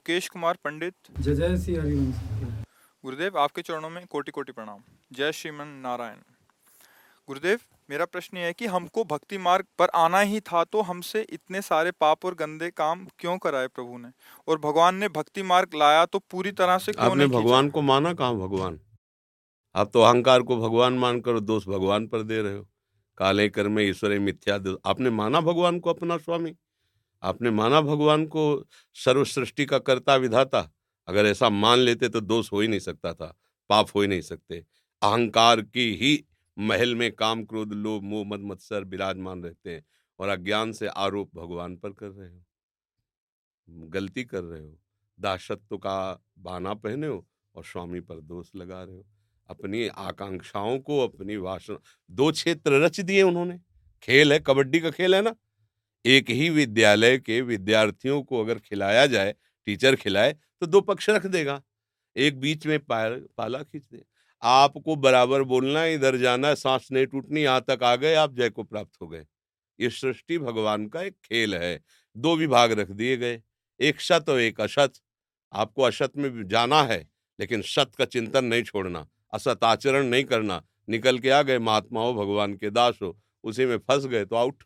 मुकेश 0.00 0.28
कुमार 0.28 0.56
पंडित। 0.64 0.94
जय 1.18 1.34
जय 1.34 1.56
श्री 1.58 1.74
हरिवंश। 1.76 2.64
गुरुदेव 3.04 3.38
आपके 3.38 3.62
चरणों 3.62 3.88
में 3.90 4.04
कोटि 4.10 4.30
कोटि 4.30 4.52
प्रणाम। 4.52 4.78
जय 5.12 5.32
श्रीमन 5.32 5.66
नारायण। 5.82 6.14
गुरुदेव 7.28 7.58
मेरा 7.90 8.04
प्रश्न 8.04 8.36
ये 8.36 8.44
है 8.44 8.52
कि 8.52 8.66
हमको 8.66 9.04
भक्ति 9.04 9.38
मार्ग 9.38 9.66
पर 9.78 9.88
आना 9.94 10.20
ही 10.20 10.40
था 10.42 10.62
तो 10.64 10.82
हमसे 10.82 11.22
इतने 11.30 11.62
सारे 11.62 11.90
पाप 11.90 12.24
और 12.24 12.34
गंदे 12.34 12.70
काम 12.72 13.06
क्यों 13.18 13.36
कराए 13.38 13.66
प्रभु 13.68 13.98
ने? 13.98 14.08
और 14.48 14.58
भगवान 14.58 14.94
ने 14.94 15.08
भक्ति 15.10 15.42
मार्ग 15.42 15.74
लाया 15.74 16.06
तो 16.06 16.18
पूरी 16.30 16.52
तरह 16.52 16.78
से 16.78 16.92
क्यों 16.92 17.10
आपने 17.10 17.26
भगवान 17.28 17.68
को 17.68 17.82
माना 17.82 18.14
कहा 18.14 18.32
भगवान? 18.34 18.80
आप 19.74 19.90
तो 19.92 20.02
अहंकार 20.02 20.42
को 20.42 20.56
भगवान 20.56 20.98
मानकर 20.98 21.40
दोष 21.42 21.68
भगवान 21.68 22.06
पर 22.06 22.22
दे 22.22 22.40
रहे 22.42 22.56
हो। 22.56 22.66
काले 23.18 23.48
कर्म 23.50 23.80
ईश्वर 23.80 24.18
मिथ्या 24.20 24.58
आपने 24.86 25.10
माना 25.12 25.40
भगवान 25.42 25.80
को 25.80 25.90
अपना 25.90 26.16
स्वामी? 26.18 26.56
आपने 27.22 27.50
माना 27.50 27.80
भगवान 27.80 28.26
को 28.26 28.68
सर्वसृष्टि 28.94 29.66
का 29.66 29.78
कर्ता 29.78 30.16
विधाता? 30.16 30.72
अगर 31.06 31.26
ऐसा 31.26 31.50
मान 31.50 31.78
लेते 31.78 32.08
तो 32.08 32.20
दोष 32.20 32.52
हो 32.52 32.60
ही 32.60 32.68
नहीं 32.68 32.80
सकता 32.80 33.14
था, 33.14 33.38
पाप 33.68 33.88
हो 33.94 34.00
ही 34.00 34.08
नहीं 34.08 34.20
सकते। 34.20 34.66
अहंकार 35.02 35.62
की 35.62 35.94
ही 35.94 36.24
महल 36.58 36.94
में 36.94 37.12
काम 37.12 37.44
क्रोध, 37.44 37.72
लोभ, 37.72 38.02
मोह, 38.02 38.24
मद, 38.26 38.40
मत्सर 38.40 38.84
विराजमान 38.84 39.42
रहते 39.42 39.70
हैं 39.70 39.84
और 40.18 40.28
अज्ञान 40.28 40.72
से 40.72 40.86
आरोप 40.86 41.36
भगवान 41.36 41.76
पर 41.76 41.90
कर 41.90 42.08
रहे 42.08 42.30
हो। 42.30 42.44
गलती 43.68 44.24
कर 44.24 44.42
रहे 44.42 44.66
हो। 44.66 44.78
दासत्व 45.20 45.78
का 45.78 46.24
बाना 46.38 46.74
पहने 46.74 47.06
हो 47.06 47.26
और 47.54 47.64
स्वामी 47.64 48.00
पर 48.00 48.20
दोष 48.20 48.48
लगा 48.56 48.82
रहे 48.82 48.96
हो। 48.96 49.06
अपनी 49.48 49.86
आकांक्षाओं 49.86 50.78
को, 50.78 51.08
अपनी 51.08 51.36
वासना, 51.36 51.78
दो 52.10 52.32
क्षेत्र 52.32 52.72
रच 52.72 53.00
दिए 53.00 53.22
उन्होंने। 53.22 53.60
खेल 54.02 54.32
है, 54.32 54.38
कबड्डी 54.38 54.80
का 54.80 54.90
खेल 54.90 55.14
है 55.14 55.22
ना? 55.22 55.34
एक 56.04 56.30
ही 56.30 56.48
विद्यालय 56.50 57.18
के 57.18 57.40
विद्यार्थियों 57.40 58.22
को 58.22 58.40
अगर 58.40 58.58
खिलाया 58.58 59.06
जाए, 59.06 59.34
टीचर 59.66 59.96
खिलाए 59.96 60.32
तो 60.60 60.66
दो 60.66 60.80
पक्ष 60.80 61.08
रख 61.10 61.26
देगा। 61.26 61.60
एक 62.16 62.38
बीच 62.40 62.66
में 62.66 62.78
पाला 62.80 63.62
खींच 63.62 63.82
दे। 63.84 64.02
आपको 64.42 64.96
बराबर 64.96 65.42
बोलना, 65.42 65.84
इधर 65.84 66.16
जाना, 66.16 66.54
सांस 66.54 66.88
नहीं 66.92 67.06
टूटनी, 67.06 67.42
यहाँ 67.42 67.64
तक 67.68 67.82
आ 67.82 67.94
गए, 67.96 68.14
आप 68.14 68.34
जय 68.34 68.50
को 68.50 68.62
प्राप्त 68.62 69.00
हो 69.02 69.08
गए। 69.08 69.24
ये 69.78 69.90
सृष्टि 69.90 70.38
भगवान 70.38 70.86
का 70.86 71.02
एक 71.02 71.14
खेल 71.24 71.54
है। 71.54 71.80
दो 72.16 72.34
विभाग 72.36 72.72
रख 72.72 72.90
दिए 72.90 73.16
गए, 73.16 73.40
एक 73.80 74.00
सत 74.00 74.28
और 74.28 74.40
एक 74.40 74.60
असत। 74.60 74.92
आपको 75.52 75.82
असत 75.82 76.16
में 76.16 76.48
जाना 76.48 76.82
है, 76.82 77.06
लेकिन 77.38 77.62
सत 77.62 77.92
का 77.98 78.04
चिंतन 78.04 78.44
नहीं 78.44 78.62
छोड़ना, 78.62 79.06
असत 79.32 79.64
आचरण 79.64 80.06
नहीं 80.06 80.24
करना। 80.24 80.62
निकल 80.88 81.18
के 81.18 81.30
आ 81.30 81.42
गए 81.42 81.58
महात्मा 81.58 82.02
हो 82.02 82.12
भगवान 82.14 82.54
के 82.54 82.70
दास 82.70 82.98
हो 83.02 83.16
उसी 83.44 83.66
में 83.66 83.76
फंस 83.78 84.06
गए 84.06 84.24
तो 84.24 84.36
आउट। 84.36 84.62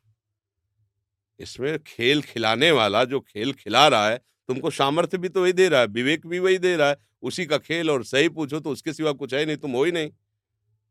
इसमें 1.40 1.78
खेल 1.78 2.22
खिलाने 2.22 2.70
वाला 2.70 3.04
जो 3.04 3.20
खेल 3.20 3.52
खिला 3.52 3.86
रहा 3.88 4.08
है, 4.08 4.16
तुमको 4.48 4.70
सामर्थ्य 4.70 5.18
भी 5.18 5.28
तो 5.28 5.42
वही 5.42 5.52
दे 5.52 5.68
रहा 5.68 5.80
है, 5.80 5.86
विवेक 5.86 6.26
भी 6.26 6.38
वही 6.38 6.58
दे 6.58 6.76
रहा 6.76 6.88
है, 6.88 6.96
उसी 7.22 7.46
का 7.46 7.58
खेल 7.58 7.90
और 7.90 8.04
सही 8.04 8.28
पूछो 8.28 8.60
तो 8.60 8.70
उसके 8.70 8.92
सिवा 8.92 9.12
कुछ 9.12 9.34
है 9.34 9.44
नहीं, 9.46 9.56
तुम 9.56 9.72
हो 9.72 9.84
ही 9.84 9.92
नहीं। 9.92 10.10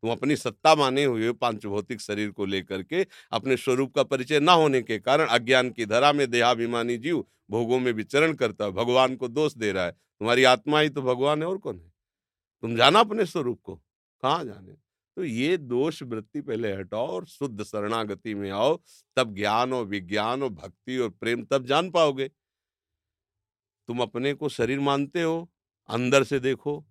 तुम 0.03 0.11
अपनी 0.11 0.35
सत्ता 0.35 0.75
माने 0.75 1.03
हुए 1.05 1.31
पाँच 1.31 1.65
भौतिक 1.65 2.01
शरीर 2.01 2.31
को 2.31 2.45
लेकर 2.45 2.83
के, 2.83 3.05
अपने 3.31 3.57
स्वरूप 3.57 3.93
का 3.95 4.03
परिचय 4.03 4.39
ना 4.39 4.53
होने 4.53 4.81
के 4.81 4.99
कारण 4.99 5.27
अज्ञान 5.27 5.69
की 5.69 5.85
धरा 5.85 6.11
में 6.13 6.29
देहाभिमानी 6.31 6.97
जीव 6.97 7.23
भोगों 7.51 7.79
में 7.79 7.91
विचरण 7.91 8.33
करता 8.33 8.65
है, 8.65 8.71
भगवान 8.71 9.15
को 9.15 9.27
दोष 9.27 9.53
दे 9.53 9.71
रहा 9.71 9.85
है। 9.85 9.91
तुम्हारी 9.91 10.43
आत्मा 10.43 10.79
ही 10.79 10.89
तो 10.89 11.01
भगवान 11.01 11.41
है 11.41 11.47
और 11.47 11.57
कौन 11.57 11.75
है? 11.75 11.91
तुम 12.63 12.75
जाना 12.75 12.99
अपने 12.99 13.25
स्वरूप 13.25 13.59
को, 13.63 13.75
कहाँ 14.23 14.43
जाने? 14.45 14.82
तो 15.17 15.23
ये 15.23 15.57
दोष 15.57 16.03
वृत्ति 16.03 16.41
पहले 16.41 16.73
हटाओ 16.73 17.07
और 17.07 17.25
शुद्ध 17.25 17.63
शरणागति 17.63 18.35
में 18.35 18.51
आओ। 18.51 18.79
तब 19.15 19.35
ज्ञान 19.35 19.73
और 19.73 19.85
विज्ञान 19.85 20.43
और 20.43 20.49
भक्ति 20.49 20.97
और 20.97 21.09
प्रेम 21.09 21.43
तब 21.43 21.65
जान 21.65 21.91
पाओगे। 21.91 22.27
तुम 23.87 23.99
अपने 23.99 24.33
को 24.33 24.49
शरीर 24.49 24.79
मानते 24.79 25.21
हो, 25.21 25.51
अंदर 25.89 26.23
से 26.23 26.39
देखो। 26.39 26.85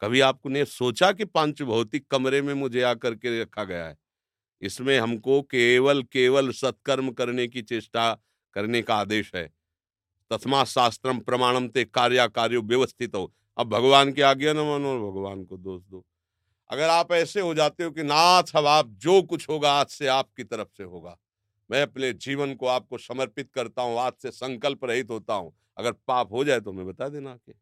कभी 0.00 0.20
आपने 0.20 0.64
सोचा 0.64 1.12
कि 1.12 1.24
पाँच 1.24 1.62
भौतिक 1.62 2.06
कमरे 2.06 2.42
में 2.42 2.54
मुझे 2.54 2.82
आकर 2.82 3.14
के 3.14 3.42
रखा 3.42 3.64
गया 3.64 3.86
है? 3.86 3.98
इसमें 4.62 4.98
हमको 4.98 5.42
केवल 5.42 6.02
केवल 6.02 6.50
सत्कर्म 6.50 7.10
करने 7.10 7.48
की 7.48 7.62
चेष्टा 7.62 8.18
करने 8.54 8.82
का 8.82 8.96
आदेश 8.96 9.34
है। 9.34 9.52
तस्मा 10.30 10.64
शास्त्रम 10.64 11.18
प्रमाणम 11.18 11.68
ते 11.68 11.84
कार्या 11.84 12.26
कार्यो 12.26 12.62
व्यवस्थित। 12.62 13.14
हो 13.14 13.34
अब 13.56 13.68
भगवान 13.68 14.12
की 14.12 14.20
आज्ञा 14.20 14.52
न 14.52 14.56
मानो 14.56 15.12
भगवान 15.12 15.44
को 15.44 15.56
दोष 15.56 15.82
दो। 15.82 16.04
अगर 16.70 16.88
आप 16.88 17.12
ऐसे 17.12 17.40
हो 17.40 17.54
जाते 17.54 17.84
हो 17.84 17.90
कि, 17.90 18.02
नाथ, 18.02 18.42
अब 18.56 18.66
आप 18.66 18.88
जो 18.88 19.22
कुछ 19.22 19.48
होगा, 19.48 19.72
आज 19.72 19.86
से 19.86 20.06
आपकी 20.06 20.44
तरफ़ 20.44 20.68
से 20.76 20.84
होगा। 20.84 21.16
मैं 21.70 21.82
अपने 21.82 22.12
जीवन 22.12 22.54
को 22.54 22.66
आपको 22.66 22.98
समर्पित 22.98 23.50
करता 23.54 23.82
हूँ, 23.82 23.98
आज 23.98 24.12
से 24.22 24.30
संकल्प 24.30 24.84
रहित 24.84 25.10
होता 25.10 25.34
हूँ। 25.34 25.52
अगर 25.78 25.92
पाप 25.92 26.32
हो 26.32 26.44
जाए 26.44 26.60
तो 26.60 26.72
हमें 26.72 26.86
बता 26.86 27.08
देना 27.08 27.34
के 27.36 27.52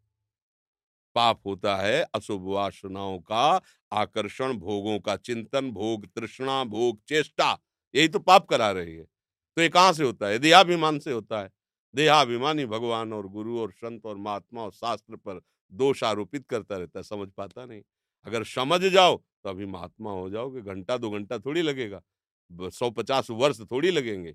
पाप 1.16 1.40
होता 1.46 1.76
है 1.76 2.02
अशुभ 2.14 2.42
वासनाओं 2.46 3.18
का 3.18 3.60
आकर्षण, 3.92 4.52
भोगों 4.52 4.98
का 5.00 5.16
चिंतन, 5.16 5.70
भोग 5.70 6.06
तृष्णा, 6.06 6.64
भोग 6.64 7.00
चेष्टा, 7.08 7.58
यही 7.94 8.08
तो 8.08 8.18
पाप 8.18 8.46
करा 8.48 8.70
रही 8.70 8.96
है। 8.96 9.04
तो 9.56 9.62
ये 9.62 9.68
कहाँ 9.68 9.92
से 9.92 10.04
होता 10.04 10.26
है? 10.26 10.38
देहाभिमान 10.38 10.98
से 10.98 11.12
होता 11.12 11.40
है। 11.40 11.50
देहाभिमानी 11.94 12.66
भगवान 12.66 13.12
और 13.12 13.26
गुरु 13.28 13.60
और 13.60 13.72
संत 13.72 14.06
और 14.06 14.16
महात्मा 14.16 14.62
और 14.62 14.72
शास्त्र 14.72 15.16
पर 15.16 15.40
दोष 15.72 16.04
आरोपित 16.04 16.46
करता 16.48 16.76
रहता 16.76 16.98
है, 16.98 17.02
समझ 17.02 17.28
पाता 17.36 17.64
नहीं। 17.66 17.82
अगर 18.26 18.44
समझ 18.46 18.80
जाओ 18.82 19.16
तो 19.16 19.48
अभी 19.50 19.66
महात्मा 19.66 20.10
हो 20.12 20.28
जाओगे 20.30 20.60
घंटा 20.62 20.96
दो 20.98 21.10
घंटा 21.10 21.38
थोड़ी 21.38 21.62
लगेगा 21.62 22.02
सौ 22.70 22.90
पचास 22.90 23.30
वर्ष 23.32 23.60
थोड़ी 23.62 23.90
लगेंगे। 23.90 24.34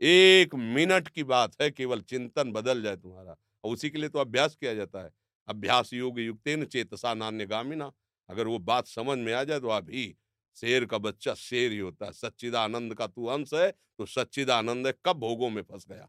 एक 0.00 0.54
मिनट 0.54 1.08
की 1.08 1.22
बात 1.24 1.54
है, 1.62 1.70
केवल 1.70 2.00
चिंतन 2.02 2.52
बदल 2.52 2.82
जाए 2.82 2.96
तुम्हारा, 2.96 3.36
और 3.64 3.72
उसी 3.72 3.90
के 3.90 3.98
लिए 3.98 4.08
तो 4.08 4.18
अभ्यास 4.18 4.54
किया 4.56 4.74
जाता 4.74 5.02
है। 5.04 5.10
अभ्यास 5.48 5.92
योग 5.92 6.18
युक्तेन 6.20 6.64
चेतसा 6.66 7.14
नान्य 7.14 7.46
गामिना, 7.46 7.90
अगर 8.28 8.46
वो 8.46 8.58
बात 8.60 8.86
समझ 8.86 9.18
में 9.18 9.32
आ 9.32 9.42
जाए 9.44 9.60
तो 9.60 9.68
अभी 9.70 10.14
शेर 10.56 10.84
का 10.84 10.98
बच्चा 10.98 11.34
शेर 11.34 11.72
ही 11.72 11.78
होता 11.78 12.06
है, 12.06 12.12
सच्चिदानंद 12.12 12.94
का 12.94 13.06
तू 13.06 13.26
अंश 13.26 13.54
है 13.54 13.70
तो 13.70 14.06
सच्चिदानंद 14.06 14.86
है, 14.86 14.94
कब 15.04 15.18
भोगों 15.18 15.50
में 15.50 15.62
फंस 15.62 15.86
गया। 15.88 16.08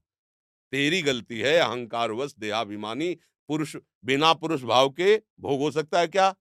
तेरी 0.73 1.01
गलती 1.01 1.39
है 1.39 1.57
अहंकार 1.59 2.11
वश 2.11 2.35
देहाभिमानी, 2.39 3.13
पुरुष, 3.49 3.75
बिना 4.05 4.33
पुरुष 4.35 4.61
भाव 4.63 4.89
के 4.91 5.15
भोग 5.39 5.59
हो 5.59 5.71
सकता 5.71 5.99
है 5.99 6.07
क्या? 6.07 6.33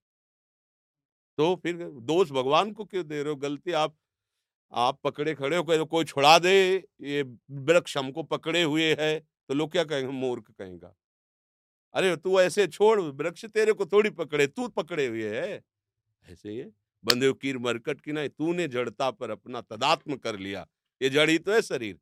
तो 1.43 1.55
फिर 1.57 1.77
दोष 2.03 2.31
भगवान 2.31 2.73
को 2.73 2.85
क्यों 2.85 3.05
दे 3.07 3.23
रहे 3.23 3.31
हो? 3.31 3.37
गलती 3.37 3.73
आप 3.73 3.97
आप 4.73 5.01
पकड़े 5.05 5.35
खड़े 5.35 5.57
हो 5.57 5.85
कोई 5.85 6.05
छुड़ा 6.05 6.39
दे, 6.39 6.85
ये 7.01 7.23
वृक्ष 7.51 7.97
हमको 7.97 8.23
पकड़े 8.23 8.63
हुए 8.63 8.95
है 9.01 9.19
तो 9.49 9.55
लोग 9.55 9.73
क्या 9.73 9.85
कहेंगे? 9.85 10.13
मूर्ख 10.13 10.51
कहेंगे। 10.51 10.87
अरे, 11.95 12.17
तू 12.17 12.41
ऐसे 12.41 12.67
छोड़, 12.67 13.01
वृक्ष 13.01 13.45
तेरे 13.45 13.73
को 13.73 13.87
थोड़ी 13.87 14.11
पकड़े, 14.11 14.47
तू 14.47 14.69
पकड़े 14.69 15.07
हुए 15.07 15.29
है। 15.37 15.63
ऐसे 16.29 16.51
ही 16.51 16.63
बंदे 17.05 17.33
कीर 17.33 17.59
मरकट 17.59 18.01
की 18.01 18.13
ना 18.13 18.27
तूने 18.29 18.69
जड़ता 18.69 19.11
पर 19.11 19.31
अपना 19.31 19.61
तदात्म 19.61 20.17
कर 20.17 20.39
लिया। 20.39 20.67
ये 21.03 21.11
जड़ी 21.11 21.39
तो 21.39 21.53
है 21.53 21.63
शरीर। 21.63 21.99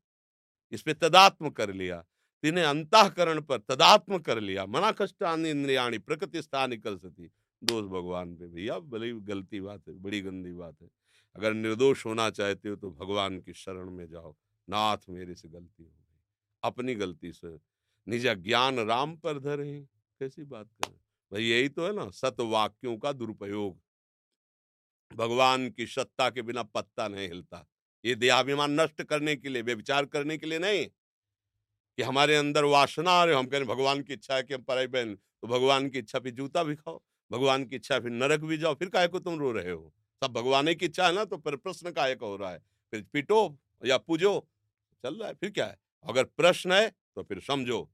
इस 0.72 0.82
पे 0.82 0.94
तदात्म 0.94 1.50
कर 1.50 1.72
लिया। 1.72 2.04
तिने 2.42 2.62
अंतकरण 2.64 3.40
पर 3.40 3.58
तदात्म 3.58 4.18
कर 4.18 4.40
लिया। 4.40 4.66
मना 4.66 4.92
कष्ट 4.92 5.22
इंद्रियाणी 5.22 5.98
प्रकृति 5.98 6.42
स्थान 6.42 6.70
निकल 6.70 6.98
सती। 6.98 7.30
दोष 7.64 7.84
भगवान 7.84 8.36
पे 8.36 8.46
भैया 8.46 8.78
बड़ी 8.78 9.12
गलती 9.12 9.60
बात 9.60 9.88
है, 9.88 9.94
बड़ी 9.94 10.20
गंदी 10.20 10.52
बात 10.52 10.82
है। 10.82 10.88
अगर 11.36 11.54
निर्दोष 11.54 12.06
होना 12.06 12.30
चाहते 12.30 12.68
हो 12.68 12.76
तो 12.76 12.90
भगवान 12.90 13.40
की 13.40 13.52
शरण 13.52 13.90
में 13.90 14.08
जाओ। 14.08 14.36
नाथ 14.68 14.98
मेरे 15.08 15.34
से 15.34 15.48
गलती 15.48 15.82
हो 15.82 15.90
गई। 15.90 16.20
अपनी 16.62 16.94
गलती 16.94 17.32
से। 17.32 17.58
निज 18.08 18.26
ज्ञान 18.26 18.78
राम 18.78 19.16
पर 19.16 19.38
धरे 19.38 19.86
कैसी 20.20 20.44
बात 20.44 20.66
करें? 20.66 20.96
भाई 21.32 21.44
यही 21.44 21.68
तो 21.68 21.86
है 21.86 21.94
ना 21.94 22.10
सत 22.10 22.36
वाक्यों 22.40 22.98
का 22.98 23.12
दुरुपयोग। 23.12 23.80
भगवान 25.16 25.70
की 25.70 25.86
सत्ता 25.86 26.30
के 26.30 26.42
बिना 26.42 26.62
पत्ता 26.62 27.08
नहीं 27.08 27.28
हिलता। 27.28 27.66
ये 28.04 28.14
देहाभिमान 28.14 28.80
नष्ट 28.80 29.02
करने 29.02 29.36
के 29.36 29.48
लिए 29.48 29.62
विचार 29.62 30.04
करने 30.04 30.38
के 30.38 30.46
लिए 30.46 30.58
नहीं। 30.58 30.86
कि 31.96 32.02
हमारे 32.02 32.36
अंदर 32.36 32.64
वासना 32.64 33.10
आ 33.10 33.24
रहे 33.24 33.34
हम 33.34 33.46
कह 33.46 33.58
रहे 33.58 33.66
भगवान 33.66 34.02
की 34.02 34.12
इच्छा 34.12 34.36
है 34.36 34.42
कि 34.42 34.54
हम 34.54 34.62
पराई 34.62 34.86
बहन 34.86 35.14
तो 35.14 35.46
भगवान 35.46 35.88
की 35.88 35.98
इच्छा 35.98 36.18
पे 36.18 36.30
जूता 36.30 36.62
भी 36.64 36.74
खाओ। 36.74 37.00
भगवान 37.30 37.64
की 37.64 37.76
इच्छा 37.76 37.98
फिर 38.00 38.10
नरक 38.12 38.40
भी 38.42 38.56
जाओ, 38.58 38.74
फिर 38.74 38.88
काय 38.88 39.08
को 39.08 39.18
तुम 39.20 39.38
रो 39.38 39.52
रहे 39.52 39.70
हो? 39.70 39.92
सब 40.22 40.32
भगवान 40.32 40.74
की 40.74 40.86
इच्छा 40.86 41.06
है 41.06 41.12
ना 41.14 41.24
तो 41.24 41.36
फिर 41.38 41.56
प्रश्न 41.58 41.90
काय 41.92 42.14
का 42.14 42.26
हो 42.26 42.36
रहा 42.36 42.50
है? 42.50 42.58
फिर 42.92 43.06
पिटो 43.12 43.58
या 43.82 43.98
पूजो, 43.98 44.48
चल 45.04 45.14
रहा 45.14 45.28
है, 45.28 45.34
फिर 45.34 45.50
क्या 45.50 45.66
है? 45.66 45.76
अगर 46.06 46.24
प्रश्न 46.26 46.72
है 46.72 46.88
तो 46.88 47.22
फिर 47.22 47.40
समझो। 47.40 47.88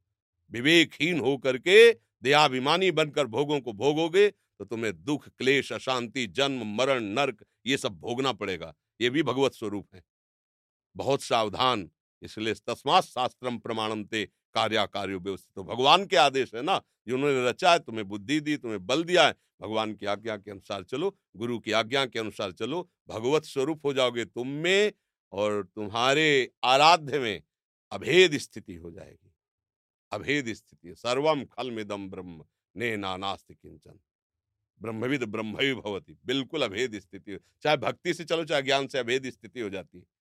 विवेकहीन 0.50 1.20
होकर 1.20 1.58
के 1.58 1.92
दयाभिमानी 2.22 2.90
बनकर 2.92 3.26
भोगों 3.26 3.60
को 3.60 3.72
भोगोगे 3.74 4.28
तो 4.28 4.64
तुम्हें 4.64 4.92
दुख, 4.96 5.28
क्लेश, 5.28 5.72
अशांति, 5.72 6.26
जन्म, 6.28 6.64
मरण, 6.76 7.04
नर्क, 7.12 7.44
ये 7.66 7.76
सब 7.76 7.98
भोगना 8.00 8.32
पड़ेगा। 8.32 8.72
ये 9.00 9.10
भी 9.10 9.22
भगवत 9.22 9.54
स्वरूप 9.54 9.94
है। 9.94 10.02
बहुत 10.96 11.22
सावधान, 11.22 11.88
इसलिए 12.22 12.54
तस्मात 12.66 13.04
शास्त्रम 13.04 13.58
प्रमाणम 13.58 14.04
ते 14.04 14.24
कार्याकार्यो 14.56 15.18
व्यवस्थित 15.20 15.54
तो 15.54 15.64
भगवान 15.64 16.06
के 16.06 16.16
आदेश 16.16 16.54
है 16.54 16.62
ना 16.62 16.80
जिन्होंने 17.08 17.48
रचा 17.48 17.72
है, 17.72 17.78
तुम्हें 17.78 18.08
बुद्धि 18.08 18.40
दी, 18.40 18.56
तुम्हें 18.56 18.86
बल 18.86 19.04
दिया 19.04 19.26
है, 19.26 19.34
भगवान 19.60 19.94
की 19.94 20.06
आज्ञा 20.06 20.36
के 20.36 20.50
अनुसार 20.50 20.82
चलो, 20.82 21.16
गुरु 21.36 21.58
की 21.58 21.72
आज्ञा 21.72 22.06
के 22.06 22.18
अनुसार 22.18 22.52
चलो, 22.52 22.88
भगवत 23.08 23.44
स्वरूप 23.44 23.86
हो 23.86 23.92
जाओगे 23.92 24.24
तुम 24.24 24.48
में 24.48 24.92
और 25.32 25.62
तुम्हारे 25.74 26.50
आराध्य 26.64 27.18
में 27.18 27.42
अभेद 27.92 28.36
स्थिति 28.38 28.74
हो 28.74 28.90
जाएगी। 28.90 29.32
अभेद 30.12 30.52
स्थिति 30.52 30.94
सर्वम 30.94 31.44
खल 31.44 31.70
मिदम 31.70 32.08
ब्रह्म, 32.10 32.44
ने 32.76 32.96
नानास्ति 32.96 33.54
किंचन। 33.54 33.98
ब्रह्मविद 34.80 35.24
ब्रह्म 35.24 35.74
भवती, 35.74 36.18
बिल्कुल 36.26 36.62
अभेद 36.62 36.98
स्थिति, 36.98 37.38
चाहे 37.62 37.76
भक्ति 37.76 38.14
से 38.14 38.24
चलो, 38.24 38.44
चाहे 38.44 38.62
ज्ञान 38.62 38.86
से 38.86 38.98
अभेद 38.98 39.30
स्थिति 39.30 39.60
हो 39.60 39.68
जाती 39.68 39.98
है। 39.98 40.15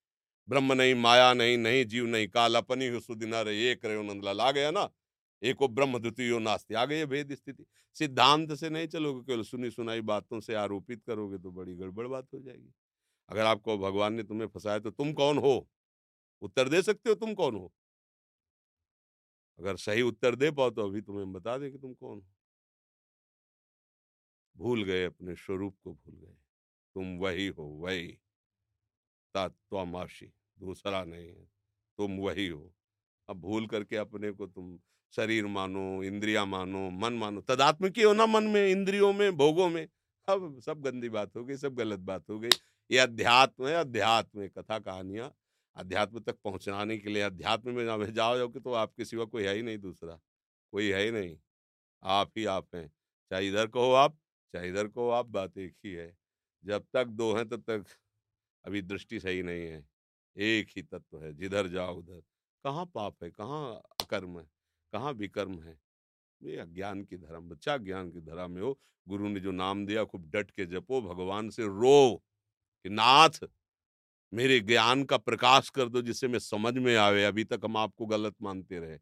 ब्रह्म 0.49 0.73
नहीं, 0.73 0.95
माया 0.95 1.33
नहीं 1.33 1.57
नहीं, 1.57 1.85
जीव 1.85 2.05
नहीं, 2.05 2.27
काल 2.27 2.55
अपनी 2.55 2.87
हो 2.87 2.99
सुदिन 2.99 3.35
रहे 3.35 3.71
एक 3.71 3.85
रहे 3.85 4.03
नंदलाल, 4.03 4.41
आ 4.41 4.51
गया 4.51 4.71
ना? 4.71 4.89
एको 5.41 5.67
ब्रह्म 5.67 5.99
द्वितीय 5.99 6.39
नास्ती, 6.39 6.73
आ 6.73 6.85
गई 6.85 7.05
भेद 7.05 7.33
स्थिति। 7.35 7.65
सिद्धांत 7.93 8.53
से 8.53 8.69
नहीं 8.69 8.87
चलोगे, 8.87 9.21
केवल 9.21 9.43
सुनी 9.43 9.71
सुनाई 9.71 10.01
बातों 10.01 10.39
से 10.39 10.55
आरोपित 10.55 11.03
करोगे 11.03 11.37
तो 11.37 11.51
बड़ी 11.51 11.75
गड़बड़ 11.75 12.07
बात 12.07 12.27
हो 12.33 12.39
जाएगी। 12.39 12.73
अगर 13.29 13.45
आपको 13.45 13.77
भगवान 13.77 14.13
ने 14.13 14.23
तुम्हें 14.23 14.47
फंसाया 14.47 14.79
तो 14.79 14.91
तुम 14.91 15.13
कौन 15.13 15.37
हो? 15.37 15.69
उत्तर 16.41 16.69
दे 16.69 16.81
सकते 16.81 17.09
हो, 17.09 17.15
तुम 17.15 17.33
कौन 17.33 17.55
हो? 17.55 17.71
अगर 19.59 19.77
सही 19.77 20.01
उत्तर 20.01 20.35
दे 20.35 20.51
पाओ 20.51 20.69
तो 20.69 20.87
अभी 20.87 21.01
तुम्हें 21.01 21.33
बता 21.33 21.57
दे 21.57 21.71
कि 21.71 21.77
तुम 21.77 21.93
कौन 21.93 22.17
हो। 22.17 22.25
भूल 24.55 24.83
गए, 24.83 25.03
अपने 25.05 25.35
स्वरूप 25.35 25.77
को 25.83 25.93
भूल 25.93 26.15
गए। 26.15 26.35
तुम 26.95 27.17
वही 27.17 27.47
हो, 27.47 27.63
वही। 27.63 28.17
तत्वमाशी 29.35 30.25
दूसरा 30.59 31.03
नहीं 31.03 31.27
है। 31.27 31.49
तुम 31.97 32.17
वही 32.17 32.47
हो। 32.47 32.73
अब 33.29 33.37
भूल 33.37 33.67
करके 33.67 33.95
अपने 33.95 34.31
को 34.31 34.47
तुम 34.47 34.79
शरीर 35.15 35.45
मानो, 35.45 36.03
इंद्रिया 36.03 36.45
मानो, 36.45 36.89
मन 36.89 37.13
मानो, 37.13 37.41
तदात्मिकी 37.41 38.01
हो 38.01 38.13
ना 38.13 38.25
मन 38.25 38.43
में, 38.43 38.67
इंद्रियों 38.67 39.13
में, 39.13 39.37
भोगों 39.37 39.69
में, 39.69 39.87
अब 40.27 40.59
सब 40.59 40.81
गंदी 40.81 41.09
बात 41.09 41.35
हो 41.35 41.45
गई, 41.45 41.57
सब 41.57 41.75
गलत 41.75 41.99
बात 41.99 42.29
हो 42.29 42.39
गई। 42.39 42.49
ये 42.91 42.97
अध्यात्म 42.97 43.67
है, 43.67 43.75
अध्यात्म 43.75 44.47
कथा 44.47 44.79
कहानियाँ। 44.79 45.35
अध्यात्म 45.75 46.19
तक 46.19 46.35
पहुँचाने 46.43 46.97
के 46.97 47.09
लिए 47.09 47.21
अध्यात्म 47.21 47.73
में 47.73 48.13
जाओ 48.13 48.37
जाओगे 48.37 48.59
तो 48.59 48.73
आपके 48.73 49.05
सिवा 49.05 49.25
कोई 49.25 49.43
है 49.43 49.55
ही 49.55 49.61
नहीं 49.61 49.77
दूसरा। 49.77 50.19
कोई 50.71 50.89
है 50.89 51.03
ही 51.03 51.11
नहीं। 51.11 51.37
आप 52.03 52.31
ही 52.37 52.45
आप 52.45 52.75
हैं। 52.75 52.93
चाहे 53.29 53.47
इधर 53.47 53.67
को 53.67 53.85
हो 53.85 53.91
आप, 53.91 54.17
चाहे 54.53 54.69
इधर 54.69 54.87
को 54.87 55.01
हो 55.01 55.09
आप, 55.09 55.25
बात 55.25 55.57
एक 55.57 55.75
ही 55.85 55.93
है। 55.93 56.17
जब 56.65 56.85
तक 56.93 57.05
दो 57.05 57.33
हैं, 57.33 57.49
तब 57.49 57.61
तक 57.61 57.85
अभी 58.65 58.81
दृष्टि 58.81 59.19
सही 59.19 59.43
नहीं 59.43 59.67
है। 59.67 59.89
एक 60.37 60.67
ही 60.75 60.81
तत्व 60.81 61.23
है, 61.23 61.33
जिधर 61.33 61.67
जाओ 61.67 61.95
उधर। 61.95 62.23
कहाँ 62.63 62.85
पाप 62.85 63.23
है, 63.23 63.31
कहाँ 63.31 63.75
अकर्म 63.75 64.39
है, 64.39 64.49
कहाँ 64.93 65.13
विकर्म 65.13 65.63
है? 65.63 65.79
ये 66.43 66.57
अज्ञान 66.57 67.03
की 67.03 67.17
धर्म 67.17 67.49
बच्चा 67.49 67.77
ज्ञान 67.77 68.11
की 68.11 68.21
धरा 68.21 68.47
में 68.47 68.61
हो। 68.61 68.79
गुरु 69.07 69.29
ने 69.29 69.39
जो 69.39 69.51
नाम 69.51 69.85
दिया, 69.85 70.03
खूब 70.03 70.29
डट 70.29 70.51
के 70.51 70.65
जपो, 70.65 71.01
भगवान 71.01 71.49
से 71.49 71.63
रो 71.63 72.23
कि, 72.83 72.89
नाथ, 72.89 73.29
मेरे 74.33 74.59
ज्ञान 74.59 75.03
का 75.03 75.17
प्रकाश 75.17 75.69
कर 75.69 75.89
दो, 75.89 76.01
जिससे 76.01 76.27
मैं 76.27 76.39
समझ 76.39 76.77
में 76.77 76.95
आवे, 76.95 77.25
अभी 77.25 77.43
तक 77.43 77.61
हम 77.63 77.77
आपको 77.77 78.05
गलत 78.05 78.35
मानते 78.41 78.79
रहे। 78.79 78.99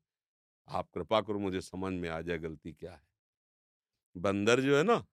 आप 0.67 0.89
कृपा 0.93 1.21
करो, 1.21 1.39
मुझे 1.39 1.61
समझ 1.61 1.93
में 1.93 2.09
आ 2.09 2.21
जाए, 2.21 2.37
गलती 2.37 2.73
क्या 2.73 2.93
है? 2.93 3.03
बंदर 4.17 4.61
जो 4.61 4.77
है 4.77 4.83
ना, 4.83 5.05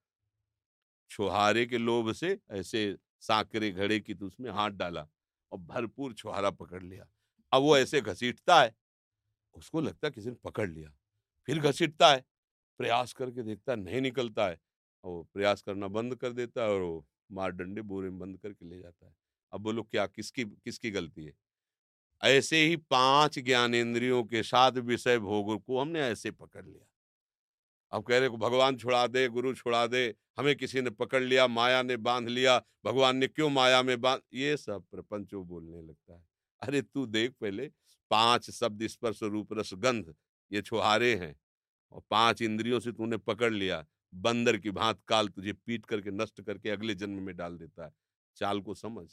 छुहारे 1.09 1.65
के 1.65 1.77
लोभ 1.77 2.11
से 2.11 2.39
ऐसे 2.51 2.97
सांकरे 3.21 3.71
घड़े 3.71 3.99
की 3.99 4.13
तो 4.13 4.27
उसमें 4.27 4.51
हाथ 4.51 4.71
डाला 4.71 5.07
और 5.51 5.59
भरपूर 5.59 6.13
छुहारा 6.13 6.49
पकड़ 6.51 6.83
लिया। 6.83 7.07
अब 7.51 7.61
वो 7.61 7.77
ऐसे 7.77 8.01
घसीटता 8.01 8.61
है, 8.61 8.75
उसको 9.55 9.81
लगता 9.81 10.09
किसी 10.09 10.29
ने 10.29 10.35
पकड़ 10.43 10.69
लिया। 10.69 10.93
फिर 11.47 11.59
घसीटता 11.59 12.11
है, 12.11 12.25
प्रयास 12.79 13.13
करके 13.13 13.43
देखता 13.43 13.75
नहीं 13.75 14.01
निकलता 14.01 14.47
है, 14.47 14.59
और 15.03 15.23
प्रयास 15.33 15.61
करना 15.61 15.87
बंद 15.87 16.15
कर 16.15 16.33
देता 16.33 16.63
है 16.63 16.69
और 16.69 16.81
वो 16.81 17.05
मार 17.31 17.51
डंडे 17.51 17.81
बोरे 17.81 18.09
में 18.09 18.19
बंद 18.19 18.37
करके 18.37 18.65
ले 18.65 18.79
जाता 18.79 19.07
है। 19.07 19.15
अब 19.53 19.61
बोलो 19.61 19.83
क्या, 19.83 20.07
किसकी 20.07 20.45
किसकी 20.45 20.91
गलती 20.91 21.25
है? 21.25 21.33
ऐसे 22.23 22.57
ही 22.65 22.75
पाँच 22.77 23.39
ज्ञानेन्द्रियों 23.39 24.23
के 24.23 24.43
साथ 24.43 24.71
विषय 24.71 25.19
भोग 25.19 25.63
को 25.63 25.79
हमने 25.79 26.01
ऐसे 26.01 26.31
पकड़ 26.31 26.65
लिया। 26.65 26.85
अब 27.93 28.03
कह 28.03 28.17
रहे 28.19 28.29
को 28.29 28.37
भगवान 28.37 28.77
छुड़ा 28.77 29.07
दे, 29.07 29.27
गुरु 29.27 29.53
छुड़ा 29.53 29.87
दे, 29.87 30.15
हमें 30.37 30.55
किसी 30.55 30.81
ने 30.81 30.89
पकड़ 30.89 31.23
लिया, 31.23 31.47
माया 31.47 31.81
ने 31.83 31.97
बाँध 31.97 32.29
लिया, 32.29 32.61
भगवान 32.85 33.17
ने 33.17 33.27
क्यों 33.27 33.49
माया 33.49 33.83
में 33.83 34.01
बाँध? 34.01 34.21
ये 34.33 34.57
सब 34.57 34.83
प्रपंच 34.91 35.33
बोलने 35.33 35.81
लगता 35.81 36.13
है। 36.13 36.23
अरे 36.61 36.81
तू 36.81 37.05
देख 37.05 37.31
पहले, 37.41 37.71
पाँच 38.11 38.49
शब्द 38.51 38.87
स्पर्श 38.87 39.23
रूप 39.23 39.53
रस 39.53 39.73
गंध, 39.73 40.13
ये 40.51 40.61
छुहारे 40.61 41.15
हैं 41.15 41.35
और 41.91 42.01
पाँच 42.11 42.41
इंद्रियों 42.41 42.79
से 42.79 42.91
तूने 42.91 43.17
पकड़ 43.17 43.53
लिया, 43.53 43.85
बंदर 44.13 44.57
की 44.57 44.71
भांत 44.71 45.01
काल 45.07 45.27
तुझे 45.27 45.53
पीट 45.53 45.85
करके, 45.85 46.11
नष्ट 46.11 46.41
करके 46.41 46.69
अगले 46.69 46.95
जन्म 46.95 47.21
में 47.23 47.35
डाल 47.35 47.57
देता 47.57 47.85
है। 47.85 47.91
चाल 48.37 48.61
को 48.61 48.73
समझ, 48.73 49.07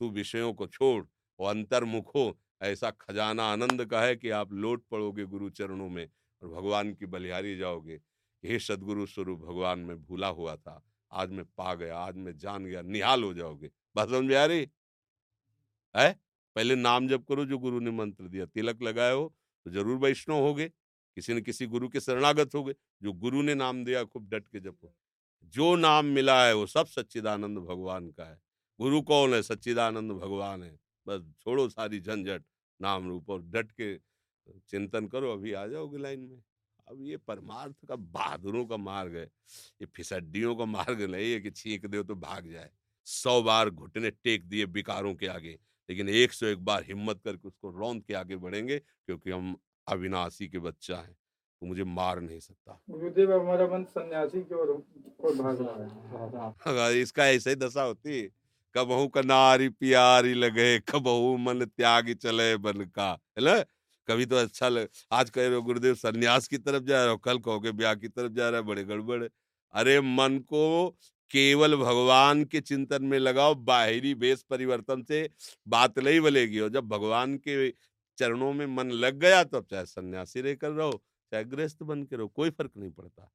तू 0.00 0.10
विषयों 0.10 0.54
को 0.54 0.66
छोड़ 0.66 1.04
और 1.38 1.50
अंतर्मुख 1.50 2.14
हो, 2.14 2.38
ऐसा 2.62 2.90
खजाना 2.90 3.44
आनंद 3.44 3.84
का 3.86 4.02
है 4.02 4.16
कि 4.16 4.30
आप 4.30 4.52
लौट 4.52 4.84
पड़ोगे 4.90 5.24
गुरु 5.24 5.50
चरणों 5.50 5.88
में 5.88 6.08
और 6.42 6.48
भगवान 6.48 6.94
की 6.94 7.06
बलिहारी 7.06 7.56
जाओगे। 7.56 8.00
हे 8.44 8.58
सदगुरु, 8.58 9.06
स्वरूप 9.06 9.40
भगवान, 9.40 9.78
में 9.78 9.96
भूला 9.98 10.28
हुआ 10.28 10.56
था। 10.56 10.82
आज 11.12 11.30
मैं 11.30 11.44
पा 11.56 11.74
गया, 11.74 11.98
आज 11.98 12.16
मैं 12.16 12.36
जान 12.38 12.64
गया, 12.64 12.82
निहाल 12.82 13.22
हो 13.24 13.32
जाओगे। 13.34 13.70
बस 13.96 14.08
समझ 14.10 14.34
आ 14.34 14.44
रही? 14.46 14.68
है? 15.94 16.12
पहले 16.56 16.74
नाम 16.76 17.08
जप 17.08 17.24
करो 17.28 17.44
जो 17.46 17.58
गुरु 17.58 17.80
ने 17.80 17.90
मंत्र 17.90 18.28
दिया। 18.28 18.46
तिलक 18.46 18.82
लगाए 18.82 19.12
हो 19.12 19.32
तो 19.66 19.70
ज़रूर 19.70 19.96
वैष्णव 19.98 20.36
हो 20.36 20.54
गए 20.54 20.68
किसी 21.16 21.34
न 21.34 21.40
किसी 21.40 21.66
गुरु 21.66 21.88
के 21.88 22.00
शरणागत 22.00 22.54
हो 22.54 22.62
गए 22.64 22.74
जो 23.02 23.12
गुरु 23.14 23.42
ने 23.42 23.54
नाम 23.54 23.84
दिया, 23.84 24.02
खूब 24.04 24.28
डट 24.28 24.48
के 24.48 24.60
जपो। 24.60 24.92
जो 25.54 25.74
नाम 25.76 26.06
मिला 26.06 26.44
है, 26.46 26.54
वो 26.54 26.66
सब 26.66 26.86
सच्चिदानंद 26.86 27.58
भगवान 27.58 28.10
का 28.10 28.24
है। 28.24 28.38
गुरु 28.80 29.00
कौन 29.02 29.34
है? 29.34 29.42
सच्चिदानंद 29.42 30.12
भगवान 30.12 30.62
है। 30.62 30.78
बस 31.06 31.22
छोड़ो 31.40 31.68
सारी 31.68 32.00
झंझट, 32.00 32.44
नाम 32.80 33.08
रूप 33.08 33.30
और 33.30 33.42
डट 33.44 33.70
के 33.72 33.96
चिंतन 34.68 35.06
करो, 35.06 35.32
अभी 35.32 35.52
आ 35.52 35.66
जाओगे 35.66 35.98
लाइन 35.98 36.20
में। 36.20 36.42
अब 36.90 37.02
ये 37.02 37.16
परमार्थ 37.16 37.86
का 37.88 37.96
बहादुरों 37.96 38.64
का 38.66 38.76
मार्ग 38.76 39.16
है। 39.16 39.24
ये 39.24 39.86
फिसड्डियों 39.86 40.54
का 40.56 40.64
मार्ग 40.64 41.02
नहीं 41.02 41.32
है 41.32 41.40
कि 41.40 41.50
छींक 41.50 41.86
दो 41.86 42.02
तो 42.02 42.14
भाग 42.14 42.50
जाए। 42.52 42.70
सौ 43.06 43.40
बार 43.42 43.70
घुटने 43.70 44.10
टेक 44.10 44.48
दिए 44.48 44.64
विकारों 44.64 45.14
के 45.14 45.26
आगे 45.26 45.58
लेकिन 45.88 46.08
एक 46.08 46.32
सौ 46.32 46.46
एक 46.46 46.64
बार 46.64 46.84
हिम्मत 46.88 47.20
करके 47.24 47.48
उसको 47.48 47.70
रौंद 47.70 48.02
के 48.02 48.14
आगे 48.14 48.36
बढ़ेंगे 48.36 48.78
क्योंकि 48.78 49.30
हम 49.30 49.56
अविनाशी 49.86 50.48
के 50.48 50.58
बच्चा 50.58 50.96
है। 50.96 51.16
तो 51.62 51.66
मुझे 51.66 51.84
मार 51.84 52.20
नहीं 52.20 52.40
सकता। 52.40 52.80
गुरुदेव 52.90 53.40
हमारा 53.40 53.66
मन 53.66 53.84
सन्यासी 53.84 54.42
की 54.42 54.54
ओर 54.54 54.72
भाग 55.34 55.58
रहा 55.60 56.86
है। 56.86 57.00
इसका 57.00 57.26
ऐसे 57.28 57.50
ही 57.50 57.56
दशा 57.56 57.82
होती 57.82 58.20
है। 58.20 58.28
कबहू 58.74 59.08
का 59.08 59.22
नारी 59.22 59.68
प्यारी 59.68 60.34
लगे 60.34 60.78
कबहू 60.80 61.36
मन 61.36 61.64
त्याग 61.66 62.12
चले 62.14 62.56
बन 62.56 62.84
का। 62.88 63.10
है 63.38 63.64
कभी 64.08 64.26
तो 64.26 64.36
अच्छा 64.36 64.68
लग 64.68 64.88
आज 65.12 65.30
कह 65.30 65.46
रहे 65.46 65.54
हो 65.54 65.62
गुरुदेव 65.62 65.94
सन्यास 65.96 66.48
की 66.48 66.58
तरफ़ 66.58 66.82
जा 66.84 67.02
रहे 67.02 67.10
हो, 67.10 67.16
कल 67.18 67.38
कहोगे 67.40 67.72
ब्याह 67.72 67.94
की 67.96 68.08
तरफ़ 68.08 68.32
जा 68.32 68.48
रहा 68.50 68.60
है, 68.60 68.66
बड़े 68.66 68.84
गड़बड़ 68.84 69.22
अरे, 69.74 70.00
मन 70.00 70.38
को 70.40 70.90
केवल 71.30 71.76
भगवान 71.76 72.44
के 72.44 72.60
चिंतन 72.62 73.04
में 73.04 73.18
लगाओ, 73.18 73.54
बाहरी 73.56 74.12
वेश 74.16 74.42
परिवर्तन 74.50 75.02
से 75.02 75.28
बात 75.68 75.98
नहीं 75.98 76.20
बलेगी 76.20 76.60
और 76.60 76.68
जब 76.70 76.88
भगवान 76.88 77.36
के 77.38 77.70
चरणों 78.18 78.52
में 78.52 78.66
मन 78.68 78.90
लग 78.92 79.18
गया 79.20 79.42
तो 79.44 79.60
चाहे 79.62 79.84
सन्यासी 79.86 80.40
रहकर 80.40 80.70
रहो, 80.70 80.92
चाहे 81.32 81.44
गृहस्थ 81.46 81.82
बन 81.84 82.02
के 82.04 82.16
रहो, 82.16 82.28
कोई 82.28 82.50
फ़र्क 82.50 82.70
नहीं 82.76 82.90
पड़ता। 82.90 83.30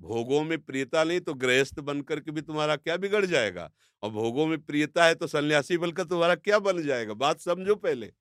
भोगों 0.00 0.42
में 0.44 0.58
प्रियता 0.60 1.04
नहीं 1.04 1.20
तो 1.20 1.34
गृहस्थ 1.36 1.80
बन 1.82 2.00
करके 2.02 2.30
भी 2.32 2.42
तुम्हारा 2.42 2.76
क्या 2.76 2.96
बिगड़ 2.98 3.24
जाएगा? 3.26 3.70
और 4.02 4.10
भोगों 4.10 4.46
में 4.46 4.58
प्रियता 4.60 5.04
है 5.04 5.14
तो 5.14 5.26
सन्यासी 5.28 5.78
बनकर 5.78 6.04
तुम्हारा 6.06 6.34
क्या 6.36 6.58
बन 6.60 6.82
जाएगा? 6.84 7.14
बात 7.16 7.40
समझो 7.40 7.74
पहले। 7.76 8.12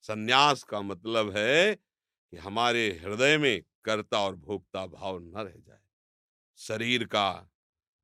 सन्यास 0.00 0.62
का 0.62 0.80
मतलब 0.82 1.36
है 1.36 1.74
कि 1.74 2.36
हमारे 2.36 3.00
हृदय 3.02 3.38
में 3.38 3.62
कर्ता 3.84 4.20
और 4.20 4.36
भोक्ता 4.36 4.86
भाव 4.86 5.18
न 5.18 5.32
रह 5.36 5.58
जाए। 5.58 5.80
शरीर 6.56 7.04
का, 7.04 7.50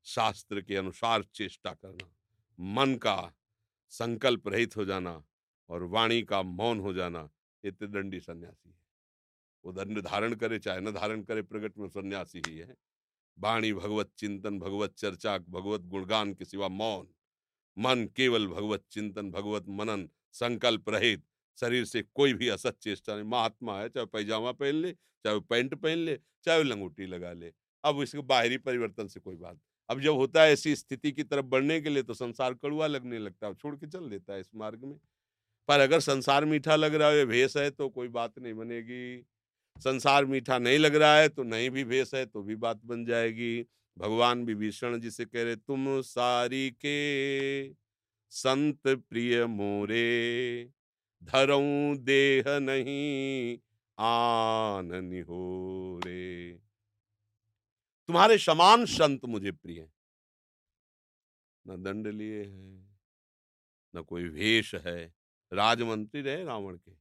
शास्त्र 0.05 0.61
के 0.61 0.77
अनुसार 0.77 1.23
चेष्टा 1.23 1.73
करना, 1.73 2.15
मन 2.61 2.95
का 2.95 3.33
संकल्प 3.91 4.49
रहित 4.49 4.77
हो 4.77 4.85
जाना 4.85 5.25
और 5.69 5.83
वाणी 5.83 6.23
का 6.23 6.43
मौन 6.43 6.81
हो 6.81 6.93
जाना, 6.93 7.31
ये 7.65 7.71
त्रिदंडी 7.71 8.21
सन्यासी 8.21 8.71
है। 8.71 8.83
वो 9.65 9.73
दंड 9.73 10.01
धारण 10.01 10.35
करे 10.35 10.59
चाहे 10.59 10.81
न 10.81 10.91
धारण 10.91 11.23
करे, 11.23 11.43
प्रगट 11.43 11.79
में 11.79 11.89
सन्यासी 11.89 12.43
ही 12.47 12.59
है। 12.59 12.77
वाणी 13.39 13.73
भगवत 13.73 14.11
चिंतन, 14.19 14.59
भगवत 14.59 14.95
चर्चा, 14.95 15.39
भगवत 15.39 15.81
गुणगान 15.81 16.35
के 16.35 16.45
सिवा 16.45 16.69
मौन, 16.69 17.09
मन 17.79 18.07
केवल 18.17 18.47
भगवत 18.47 18.85
चिंतन, 18.91 19.31
भगवत 19.31 19.65
मनन, 19.69 20.09
संकल्प 20.33 20.89
रहित 20.89 21.25
शरीर 21.59 21.85
से 21.85 22.03
कोई 22.15 22.35
भी 22.35 22.49
असत 22.49 22.77
चेष्टा 22.83 23.15
नहीं। 23.15 23.25
महात्मा 23.25 23.79
है, 23.81 23.89
चाहे 23.89 24.07
पैजामा 24.07 24.53
पहन 24.53 24.75
ले, 24.75 24.93
चाहे 24.93 25.41
पैंट 25.41 25.75
पहन 25.75 25.99
ले, 25.99 26.19
चाहे 26.45 26.63
लंगोटी 26.63 27.07
लगा 27.07 27.33
ले। 27.33 27.53
अब 27.85 28.01
इसके 28.03 28.19
बाहरी 28.25 28.59
परिवर्तन 28.59 29.09
से 29.09 29.21
कोई 29.21 29.37
बात 29.37 29.59
अब 29.89 30.01
जब 30.01 30.15
होता 30.15 30.43
है 30.43 30.53
ऐसी 30.53 30.75
स्थिति 30.77 31.11
की 31.13 31.23
तरफ़ 31.23 31.45
बढ़ने 31.47 31.81
के 31.81 31.91
लिए 31.91 32.03
तो 32.03 32.15
संसार 32.15 32.55
कड़ुआ 32.55 32.87
लगने 32.87 33.19
लगता 33.19 33.47
है 33.47 33.55
छोड़ 33.55 33.75
के 33.77 33.87
चल 33.87 34.09
देता 34.11 34.35
है 34.35 34.41
इस 34.41 34.51
मार्ग 34.55 34.85
में। 34.85 34.97
पर 35.69 35.81
अगर 35.81 36.01
संसार 36.01 36.45
मीठा 36.45 36.77
लग 36.77 36.95
रहा 36.95 37.09
है 37.09 37.27
भेष 37.27 37.57
है 37.57 37.71
तो 37.71 37.89
कोई 37.89 38.09
बात 38.09 38.39
नहीं 38.39 38.55
बनेगी। 38.55 39.25
संसार 39.77 40.25
मीठा 40.25 40.59
नहीं 40.59 40.79
लग 40.79 40.95
रहा 40.95 41.17
है 41.17 41.29
तो 41.29 41.43
नहीं 41.45 41.71
भी 41.71 41.85
भेष 41.85 42.15
है 42.15 42.25
तो 42.27 42.43
भी 42.43 42.57
बात 42.57 42.81
बन 42.85 43.05
जाएगी। 43.05 43.67
भगवान 43.97 44.45
विभीषण 44.45 44.99
जी 45.01 45.11
से 45.11 45.25
कह 45.25 45.43
रहे, 45.43 45.57
तुम 45.57 46.01
सारी 46.01 46.71
के 46.81 47.69
संत 48.33 48.87
प्रिय 48.87 49.45
मोरे 49.47 50.71
धरऊं 51.25 51.97
देह 51.97 52.45
नहीं, 52.49 53.59
आन 53.99 55.23
हो 55.23 56.01
रे 56.05 56.61
तुम्हारे 58.09 58.39
समान 58.39 58.85
संत 58.87 59.25
मुझे 59.25 59.53
प्रिय 59.53 59.81
हैं। 59.81 59.93
न 61.67 61.83
दंड 61.83 62.07
लिए 62.07 62.45
है, 62.45 62.89
न 63.97 64.03
कोई 64.03 64.29
वेश 64.29 64.75
है। 64.75 65.15
राजमंत्री 65.53 66.23
रहे 66.23 66.45
रावण 66.45 66.77
के। 66.77 66.93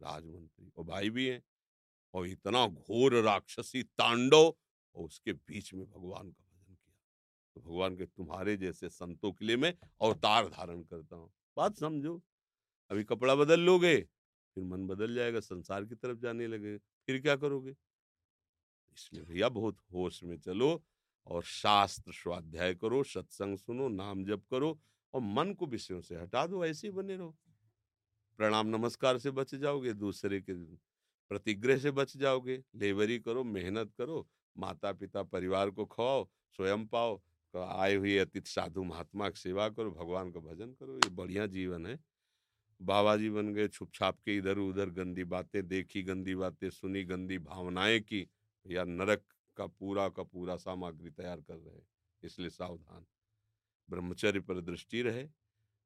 राजमंत्री, 0.00 0.72
और 0.78 0.84
भाई 0.84 1.10
भी 1.10 1.26
हैं, 1.26 1.42
और 2.14 2.26
इतना 2.26 2.66
घोर 2.66 3.14
राक्षसी 3.14 3.82
तांडव, 3.82 4.54
और 4.94 5.04
उसके 5.04 5.32
बीच 5.32 5.74
में 5.74 5.86
भगवान 5.86 6.30
का 6.30 6.44
भजन 6.44 6.74
किया। 6.74 6.96
तो 7.54 7.60
भगवान 7.60 7.96
के 7.96 8.06
तुम्हारे 8.06 8.56
जैसे 8.56 8.88
संतों 8.88 9.32
के 9.32 9.44
लिए 9.44 9.56
मैं 9.56 9.74
अवतार 10.02 10.48
धारण 10.48 10.82
करता 10.82 11.16
हूँ। 11.16 11.30
बात 11.56 11.76
समझो। 11.76 12.22
अभी 12.90 13.04
कपड़ा 13.04 13.34
बदल 13.34 13.60
लोगे, 13.60 13.96
फिर 14.56 14.64
मन 14.64 14.86
बदल 14.86 15.14
जाएगा, 15.14 15.40
संसार 15.40 15.84
की 15.84 15.94
तरफ़ 15.94 16.18
जाने 16.18 16.46
लगे, 16.46 16.76
फिर 16.78 17.20
क्या 17.20 17.36
करोगे? 17.36 17.70
इसमें 18.96 19.24
भैया 19.24 19.48
बहुत 19.48 19.78
होश 19.92 20.22
में 20.24 20.38
चलो 20.38 20.82
और 21.26 21.42
शास्त्र 21.42 22.12
स्वाध्याय 22.12 22.74
करो, 22.74 23.02
सत्संग 23.02 23.58
सुनो, 23.58 23.88
नाम 23.88 24.24
जप 24.24 24.44
करो 24.50 24.78
और 25.14 25.20
मन 25.20 25.52
को 25.54 25.66
विषयों 25.66 26.00
से 26.00 26.16
हटा 26.16 26.46
दो, 26.46 26.64
ऐसे 26.64 26.86
ही 26.86 26.92
बने 26.92 27.16
रहो। 27.16 27.36
प्रणाम 28.38 28.66
नमस्कार 28.66 29.18
से 29.18 29.30
बच 29.30 29.54
जाओगे, 29.54 29.92
दूसरे 29.92 30.40
के 30.40 30.54
प्रतिग्रह 31.30 31.78
से 31.78 31.90
बच 31.90 32.16
जाओगे 32.16 32.62
लेबरी 32.76 33.18
करो, 33.18 33.44
मेहनत 33.44 33.92
करो 33.98 34.26
माता 34.56 34.92
पिता 34.92 35.22
परिवार 35.22 35.70
को 35.70 35.84
खवाओ 35.86 36.28
स्वयं 36.56 36.86
पाओ 36.86 37.20
आए 37.54 37.94
हुए 37.94 38.16
अतिथि 38.18 38.50
साधु 38.50 38.82
महात्मा 38.84 39.28
की 39.30 39.38
सेवा 39.38 39.68
करो, 39.68 39.90
भगवान 39.90 40.30
का 40.32 40.40
भजन 40.40 40.72
करो, 40.72 40.96
ये 40.96 41.10
बढ़िया 41.10 41.46
जीवन 41.46 41.86
है। 41.86 41.98
बाबा 42.80 43.16
जी 43.16 43.30
बन 43.30 43.52
गए 43.54 43.68
छुप 43.68 43.90
छाप 43.94 44.18
के 44.20 44.36
इधर 44.36 44.58
उधर 44.58 44.90
गंदी 44.90 45.24
बातें 45.24 45.66
देखी, 45.68 46.02
गंदी 46.02 46.34
बातें 46.34 46.70
सुनी, 46.70 47.04
गंदी 47.04 47.38
भावनाएँ 47.38 48.00
की 48.00 48.28
या 48.66 48.84
नरक 48.84 49.24
का 49.56 49.66
पूरा 49.66 50.08
का 50.08 50.22
पूरा 50.22 50.56
सामग्री 50.56 51.10
तैयार 51.10 51.40
कर 51.40 51.56
रहे 51.56 51.80
इसलिए 52.22 52.50
सावधान। 52.50 53.06
ब्रह्मचर्य 53.88 54.40
पर 54.40 54.60
दृष्टि 54.60 55.02
रहे, 55.02 55.24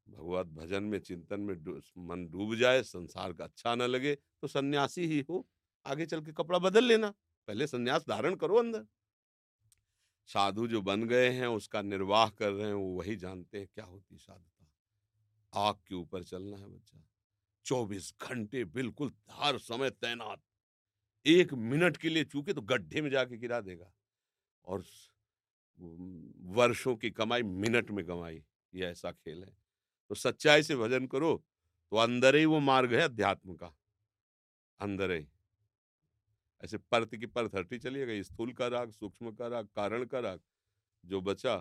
भगवत 0.07 0.47
भजन 0.47 0.83
में, 0.83 0.99
चिंतन 0.99 1.41
में 1.41 1.55
मन 1.99 2.27
डूब 2.27 2.55
जाए, 2.55 2.83
संसार 2.83 3.33
का 3.33 3.45
अच्छा 3.45 3.75
न 3.75 3.83
लगे 3.83 4.15
तो 4.15 4.49
सन्यासी 4.49 5.07
ही 5.07 5.21
हो, 5.31 5.47
आगे 5.87 6.07
चल 6.07 6.21
के 6.21 6.33
कपड़ा 6.33 6.59
बदल 6.59 6.85
लेना, 6.85 7.11
पहले 7.49 7.67
सन्यास 7.67 8.05
धारण 8.09 8.35
करो 8.35 8.57
अंदर। 8.57 8.87
साधु 10.29 10.67
जो 10.67 10.81
बन 10.83 11.05
गए 11.05 11.29
हैं, 11.31 11.47
उसका 11.47 11.83
निर्वाह 11.83 12.29
कर 12.31 12.51
रहे 12.51 12.67
हैं, 12.67 12.75
वो 12.75 12.95
वही 12.99 13.17
जानते 13.17 13.59
हैं 13.59 13.67
क्या 13.75 13.85
होती 13.85 14.19
साधुता 14.19 14.50
आग 15.55 15.75
के 15.89 15.95
ऊपर 15.95 16.23
चलना 16.23 16.57
है 16.57 16.69
बच्चा। 16.69 17.05
चौबीस 17.67 18.13
घंटे 18.23 18.65
बिल्कुल 18.67 19.13
हर 19.31 19.59
समय 19.59 19.91
तैनात। 19.91 20.41
एक 21.27 21.53
मिनट 21.55 21.97
के 21.97 22.09
लिए 22.09 22.25
चूके 22.25 22.53
तो 22.53 22.61
गड्ढे 22.63 23.01
में 23.01 23.11
जाके 23.11 23.37
गिरा 23.37 23.61
देगा। 23.61 23.93
और 24.65 24.85
वर्षों 26.55 26.95
की 26.97 27.11
कमाई 27.11 27.43
मिनट 27.43 27.91
में 27.91 28.05
कमाई 28.07 28.43
ये 28.75 28.87
ऐसा 28.87 29.13
खेल 29.13 29.45
है। 29.45 29.57
तो 30.11 30.15
सच्चाई 30.15 30.63
से 30.63 30.77
भजन 30.77 31.07
करो 31.07 31.35
तो 31.93 31.97
अंदर 31.97 32.37
ही 32.37 32.45
वो 32.45 32.59
मार्ग 32.61 32.95
है 32.95 33.01
अध्यात्म 33.01 33.55
का। 33.55 33.75
अंदर 34.81 35.11
ही। 35.11 35.27
ऐसे 36.63 36.79
परत 36.79 37.15
की 37.15 37.27
परत 37.27 37.55
हटी 37.55 37.79
चलिएगा। 37.79 38.23
स्थूल 38.23 38.53
का 38.53 38.67
राग, 38.69 38.91
सूक्ष्म 38.91 39.33
का 39.33 39.47
राग, 39.49 39.67
कारण 39.67 40.05
का 40.05 40.21
राग, 40.21 40.41
जो 41.05 41.21
बचा, 41.21 41.57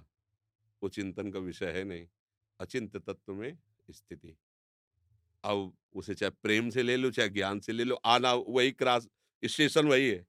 वो 0.81 0.89
चिंतन 0.89 1.31
का 1.31 1.39
विषय 1.39 1.71
है 1.71 1.83
नहीं। 1.83 2.07
अचिंत 2.59 2.97
तत्व 2.97 3.33
में 3.33 3.57
स्थिति। 3.91 4.35
अब 5.43 5.73
उसे 5.93 6.13
चाहे 6.15 6.29
प्रेम 6.43 6.69
से 6.69 6.83
ले 6.83 6.97
लो 6.97 7.11
चाहे 7.11 7.29
ज्ञान 7.29 7.59
से 7.59 7.71
ले 7.71 7.83
लो 7.83 7.95
आना 8.05 8.33
वही 8.33 8.71
क्रास 8.71 9.07
स्टेशन 9.43 9.87
वही 9.87 10.09
है 10.09 10.25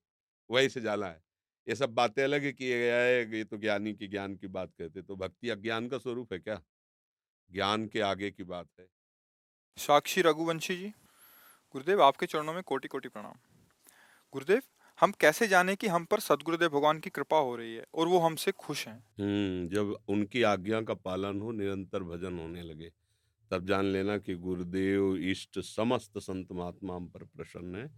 वही 0.50 0.68
से 0.68 0.80
जाना 0.80 1.06
है। 1.06 1.22
ये 1.66 1.74
सब 1.74 1.94
बातें 1.94 2.22
अलग 2.24 2.44
है 2.44 2.52
किए 2.52 2.78
गया 2.78 2.96
है 2.96 3.36
ये 3.36 3.44
तो 3.44 3.56
ज्ञानी 3.56 3.92
की 3.94 4.06
ज्ञान 4.08 4.36
की 4.36 4.46
बात 4.48 4.72
कहते 4.78 5.02
तो 5.02 5.16
भक्ति 5.16 5.48
अज्ञान 5.48 5.88
का 5.88 5.98
स्वरूप 5.98 6.32
है 6.32 6.38
क्या? 6.38 6.60
ज्ञान 7.50 7.86
के 7.86 8.00
आगे 8.00 8.30
की 8.30 8.44
बात 8.44 8.68
है। 8.80 8.86
साक्षी 9.76 10.22
रघुवंशी 10.22 10.76
जी 10.76 10.88
गुरुदेव 11.74 12.02
आपके 12.02 12.26
चरणों 12.26 12.54
में 12.54 12.62
कोटि 12.62 12.88
कोटि 12.88 13.08
प्रणाम। 13.08 13.34
गुरुदेव 14.32 14.62
हम 15.00 15.12
कैसे 15.12 15.46
जाने 15.48 15.74
कि 15.76 15.86
हम 15.86 16.04
पर 16.04 16.20
सदगुरुदेव 16.20 16.68
भगवान 16.68 16.98
की 17.00 17.10
कृपा 17.10 17.38
हो 17.38 17.54
रही 17.56 17.74
है 17.74 17.84
और 17.94 18.08
वो 18.08 18.18
हमसे 18.18 18.52
खुश 18.52 18.86
हैं? 18.88 18.98
हम्म 19.20 19.68
जब 19.68 19.96
उनकी 20.08 20.42
आज्ञा 20.42 20.80
का 20.82 20.94
पालन 20.94 21.40
हो 21.40 21.52
निरंतर 21.52 22.02
भजन 22.02 22.38
होने 22.38 22.62
लगे। 22.62 22.92
तब 23.50 23.66
जान 23.66 23.84
लेना 23.84 24.18
कि 24.18 24.34
गुरुदेव, 24.34 25.16
इष्ट, 25.16 25.58
समस्त 25.58 26.18
संत 26.18 26.52
महात्मा 26.52 26.96
हम 26.96 27.08
पर 27.08 27.24
प्रसन्न 27.24 27.76
है। 27.76 27.90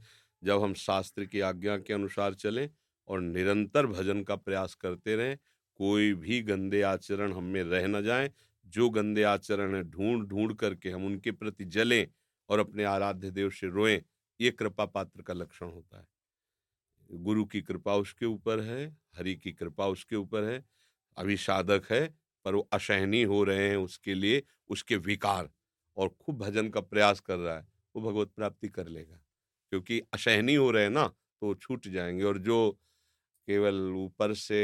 जब 0.42 0.62
हम 0.62 0.74
शास्त्र 0.74 1.24
की 1.24 1.40
आज्ञा 1.40 1.76
के 1.78 1.92
अनुसार 1.92 2.34
चलें 2.34 2.68
और 3.08 3.20
निरंतर 3.20 3.86
भजन 3.86 4.22
का 4.22 4.36
प्रयास 4.36 4.74
करते 4.74 5.16
रहें, 5.16 5.38
कोई 5.76 6.14
भी 6.14 6.42
गंदे 6.42 6.82
आचरण 6.82 7.32
हम 7.32 7.44
में 7.44 7.62
रह 7.62 7.86
न 7.86 8.02
जाए। 8.02 8.30
जो 8.66 8.90
गंदे 8.90 9.22
आचरण 9.22 9.74
है 9.74 9.82
ढूंढ 9.82 10.26
ढूंढ 10.28 10.54
करके 10.54 10.90
हम 10.90 11.06
उनके 11.06 11.30
प्रति 11.30 11.64
जलें 11.64 12.06
और 12.48 12.58
अपने 12.58 12.84
आराध्य 12.84 13.30
देव 13.30 13.50
से 13.50 13.66
रोएँ, 13.66 14.00
ये 14.40 14.50
कृपा 14.50 14.84
पात्र 14.84 15.22
का 15.22 15.34
लक्षण 15.34 15.66
होता 15.66 15.98
है। 15.98 16.06
गुरु 17.10 17.44
की 17.44 17.62
कृपा 17.62 17.96
उसके 17.96 18.26
ऊपर 18.26 18.60
है, 18.60 18.96
हरि 19.16 19.34
की 19.36 19.52
कृपा 19.52 19.86
उसके 19.86 20.16
ऊपर 20.16 20.44
है 20.44 20.64
अभी 21.16 21.36
साधक 21.36 21.82
है 21.90 22.21
पर 22.46 22.54
वो 22.54 22.68
असहनीय 22.72 23.24
हो 23.26 23.42
रहे 23.44 23.68
हैं 23.68 23.76
उसके 23.78 24.14
लिए 24.14 24.42
उसके 24.70 24.96
विकार 25.02 25.50
और 25.96 26.08
खूब 26.20 26.38
भजन 26.38 26.68
का 26.70 26.80
प्रयास 26.82 27.20
कर 27.20 27.36
रहा 27.38 27.56
है, 27.56 27.66
वो 27.94 28.02
भगवत 28.02 28.30
प्राप्ति 28.36 28.68
कर 28.70 28.88
लेगा। 28.88 29.16
क्योंकि 29.72 30.00
असहनीय 30.14 30.56
हो 30.56 30.70
रहे 30.70 30.82
हैं 30.84 30.90
ना 30.90 31.06
तो 31.42 31.54
छूट 31.56 31.88
जाएँगे 31.88 32.24
और 32.24 32.38
जो 32.40 32.70
केवल 33.48 33.80
ऊपर 33.96 34.34
से 34.36 34.60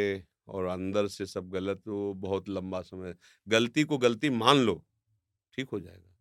और 0.49 0.65
अंदर 0.67 1.07
से 1.09 1.27
सब 1.27 1.51
गलत, 1.51 1.83
वो 1.89 2.15
बहुत 2.17 2.49
लंबा 2.49 2.81
समय, 2.83 3.15
गलती 3.47 3.85
को 3.85 3.99
गलती 3.99 4.31
मान 4.33 4.59
लो, 4.59 4.85
ठीक 5.55 5.71
हो 5.71 5.81
जाएगा। 5.81 6.15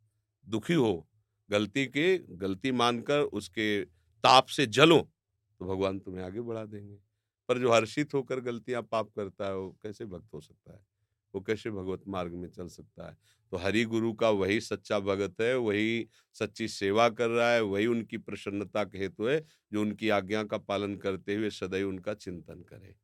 दुखी 0.47 0.73
हो, 0.75 1.07
गलती 1.49 1.85
के, 1.87 2.17
गलती 2.37 2.71
मानकर 2.73 3.21
उसके 3.33 3.83
ताप 4.23 4.47
से 4.49 4.65
जलो 4.69 4.99
तो 5.61 5.65
भगवान 5.67 5.99
तुम्हें 5.99 6.25
आगे 6.25 6.41
बढ़ा 6.41 6.65
देंगे। 6.67 6.99
पर 7.49 7.59
जो 7.59 7.73
हर्षित 7.73 8.13
होकर 8.13 8.39
गलतियाँ 8.41 8.81
पाप 8.83 9.11
करता 9.15 9.47
है, 9.47 9.55
वो 9.57 9.71
कैसे 9.83 10.05
भक्त 10.07 10.33
हो 10.33 10.41
सकता 10.41 10.73
है? 10.73 10.79
वो 11.38 11.41
कैसे 11.44 11.72
भगवत 11.72 12.03
मार्ग 12.10 12.34
में 12.36 12.48
चल 12.50 12.67
सकता 12.70 13.08
है? 13.08 13.17
तो 13.51 13.58
हरि 13.58 13.84
गुरु 13.86 14.12
का 14.13 14.29
वही 14.32 14.60
सच्चा 14.62 15.00
भगत 15.01 15.41
है 15.41 15.56
वही 15.60 16.08
सच्ची 16.36 16.67
सेवा 16.70 17.08
कर 17.12 17.29
रहा 17.29 17.50
है 17.50 17.62
वही 17.63 17.86
उनकी 17.88 18.17
प्रसन्नता 18.20 18.84
के 18.84 18.98
हेतु 18.98 19.27
है 19.27 19.39
जो 19.74 19.82
उनकी 19.82 20.10
आज्ञा 20.12 20.44
का 20.46 20.58
पालन 20.65 20.96
करते 20.98 21.36
हुए 21.36 21.50
सदैव 21.51 21.89
उनका 21.89 22.13
चिंतन 22.15 22.63
करे। 22.70 22.96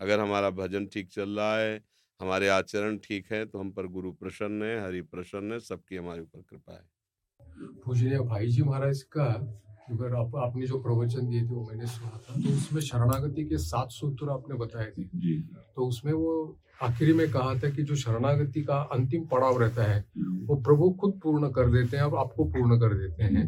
अगर 0.00 0.20
हमारा 0.20 0.50
भजन 0.52 0.86
ठीक 0.86 1.10
चल 1.10 1.38
रहा 1.38 1.56
है 1.58 1.80
हमारे 2.20 2.48
आचरण 2.48 2.96
ठीक 2.98 3.32
है 3.32 3.44
तो 3.46 3.58
हम 3.58 3.70
पर 3.72 3.86
गुरु 3.88 4.12
प्रसन्न 4.14 4.62
है 4.62 4.80
हरि 4.84 5.02
प्रसन्न 5.10 5.52
है 5.52 5.60
सबकी 5.60 5.96
हमारे 5.96 6.20
ऊपर 6.22 6.40
कृपा 6.40 6.72
है। 6.72 6.84
पूजनीय 7.84 8.18
भाई 8.20 8.46
जी 8.46 8.62
महाराज 8.62 9.02
का 9.16 9.26
अगर 9.90 10.14
आप 10.16 10.36
आपने 10.36 10.66
जो 10.66 10.78
प्रवचन 10.82 11.28
दिए 11.28 11.42
थे 11.42 11.46
वो 11.46 11.64
मैंने 11.64 11.86
सुना 11.86 12.10
था 12.18 12.34
तो 12.34 12.56
उसमें 12.56 12.80
शरणागति 12.82 13.44
के 13.44 13.58
सात 13.58 13.90
सूत्र 13.90 14.30
आपने 14.30 14.56
बताए 14.56 14.90
थे। 14.90 15.04
तो 15.40 15.86
उसमें 15.86 16.12
वो 16.12 16.34
आखिरी 16.80 17.12
में 17.12 17.30
कहा 17.30 17.54
था 17.54 17.70
कि 17.70 17.82
जो 17.82 17.96
शरणागति 17.96 18.62
का 18.62 18.76
अंतिम 18.92 19.24
पड़ाव 19.26 19.58
रहता 19.58 19.84
है 19.84 20.04
वो 20.46 20.56
प्रभु 20.62 20.90
खुद 21.00 21.18
पूर्ण 21.22 21.50
कर 21.50 21.70
देते 21.70 21.96
हैं 21.96 22.04
और 22.04 22.18
आपको 22.18 22.44
पूर्ण 22.44 22.78
कर 22.80 22.94
देते 22.94 23.22
हैं। 23.22 23.46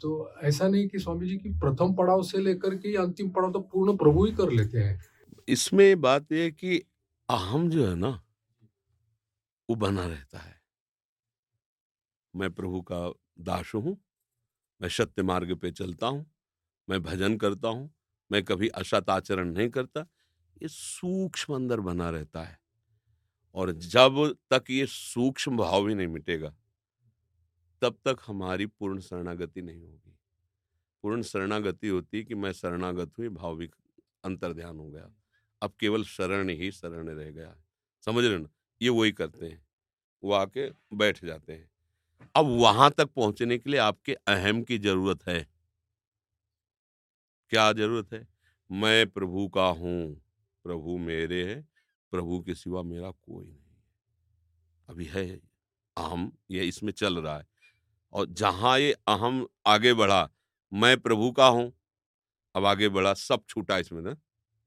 तो 0.00 0.10
ऐसा 0.42 0.68
नहीं 0.68 0.88
कि 0.88 0.98
स्वामी 0.98 1.28
जी 1.28 1.36
की 1.36 1.50
प्रथम 1.60 1.94
पड़ाव 1.94 2.22
से 2.22 2.38
लेकर 2.38 2.74
के 2.74 2.96
अंतिम 2.96 3.30
पड़ाव 3.30 3.52
तो 3.52 3.60
पूर्ण 3.72 3.96
प्रभु 3.96 4.24
ही 4.24 4.32
कर 4.32 4.50
लेते 4.52 4.78
हैं। 4.78 5.00
इसमें 5.48 6.00
बात 6.00 6.32
यह 6.32 6.50
कि 6.50 6.78
अहम 7.28 7.68
जो 7.70 7.86
है 7.86 7.94
ना 7.94 8.10
वो 9.68 9.76
बना 9.76 10.06
रहता 10.06 10.38
है। 10.38 10.56
मैं 12.34 12.50
प्रभु 12.50 12.80
का 12.82 13.00
दास 13.42 13.72
हूँ 13.74 13.96
मैं 14.80 14.88
सत्य 14.88 15.22
मार्ग 15.22 15.54
पे 15.56 15.70
चलता 15.70 16.06
हूँ 16.06 16.24
मैं 16.88 17.02
भजन 17.02 17.36
करता 17.36 17.68
हूँ 17.68 17.90
मैं 18.30 18.42
कभी 18.44 18.68
असत 18.76 19.10
आचरण 19.10 19.52
नहीं 19.52 19.68
करता 19.68 20.06
ये 20.62 20.68
सूक्ष्म 20.68 21.54
अंदर 21.54 21.80
बना 21.80 22.10
रहता 22.10 22.42
है 22.44 22.58
और 23.54 23.72
जब 23.72 24.36
तक 24.50 24.64
ये 24.70 24.86
सूक्ष्म 24.86 25.56
भाव 25.56 25.88
ही 25.88 25.94
नहीं 25.94 26.06
मिटेगा, 26.06 26.56
तब 27.82 27.98
तक 28.04 28.16
हमारी 28.26 28.66
पूर्ण 28.66 29.00
शरणागति 29.00 29.62
नहीं 29.62 29.86
होगी। 29.86 30.18
पूर्ण 31.02 31.22
शरणागति 31.22 31.88
होती 31.88 32.24
कि 32.24 32.34
मैं 32.34 32.52
शरणागत 32.52 33.12
हुई 33.18 33.28
भाव 33.28 33.56
भी 33.56 33.70
अंतर 34.24 34.52
ध्यान 34.52 34.78
हो 34.78 34.90
गया। 34.90 35.14
अब 35.62 35.72
केवल 35.80 36.04
शरण 36.04 36.48
ही 36.48 36.72
शरण 36.72 37.08
रह 37.08 37.30
गया। 37.30 37.56
समझ 38.04 38.24
रहे 38.24 38.38
ना? 38.38 38.48
ये 38.82 38.88
वही 38.88 39.12
करते 39.12 39.46
हैं। 39.46 39.66
वो 40.24 40.32
आके 40.32 40.70
बैठ 40.96 41.24
जाते 41.24 41.52
हैं। 41.52 41.70
अब 42.34 42.46
वहाँ 42.46 42.90
तक 42.90 43.06
पहुँचने 43.06 43.58
के 43.58 43.70
लिए 43.70 43.80
आपके 43.80 44.14
अहम 44.14 44.62
की 44.62 44.78
ज़रूरत 44.78 45.28
है। 45.28 45.46
क्या 47.50 47.72
ज़रूरत 47.72 48.12
है? 48.12 48.28
मैं 48.72 49.06
प्रभु 49.10 49.48
का 49.48 49.66
हूँ। 49.66 50.27
प्रभु 50.68 50.98
मेरे 50.98 51.44
है, 51.44 51.68
प्रभु 52.10 52.40
के 52.40 52.54
सिवा 52.54 52.82
मेरा 52.82 53.10
कोई 53.10 53.44
नहीं 53.44 53.56
है। 53.56 53.82
अभी 54.88 55.04
है, 55.04 55.40
अहम 55.96 56.32
ये 56.50 56.68
इसमें 56.68 56.92
चल 56.92 57.18
रहा 57.18 57.38
है। 57.38 57.46
और 58.12 58.26
जहाँ 58.26 58.78
ये 58.78 58.92
अहम 58.92 59.48
आगे 59.66 59.94
बढ़ा, 59.94 60.30
मैं 60.72 61.00
प्रभु 61.00 61.30
का 61.32 61.46
हूँ। 61.46 61.72
अब 62.54 62.64
आगे 62.64 62.88
बढ़ा, 62.88 63.14
सब 63.14 63.44
छूटा 63.48 63.78
इसमें 63.78 64.02
ना? 64.02 64.16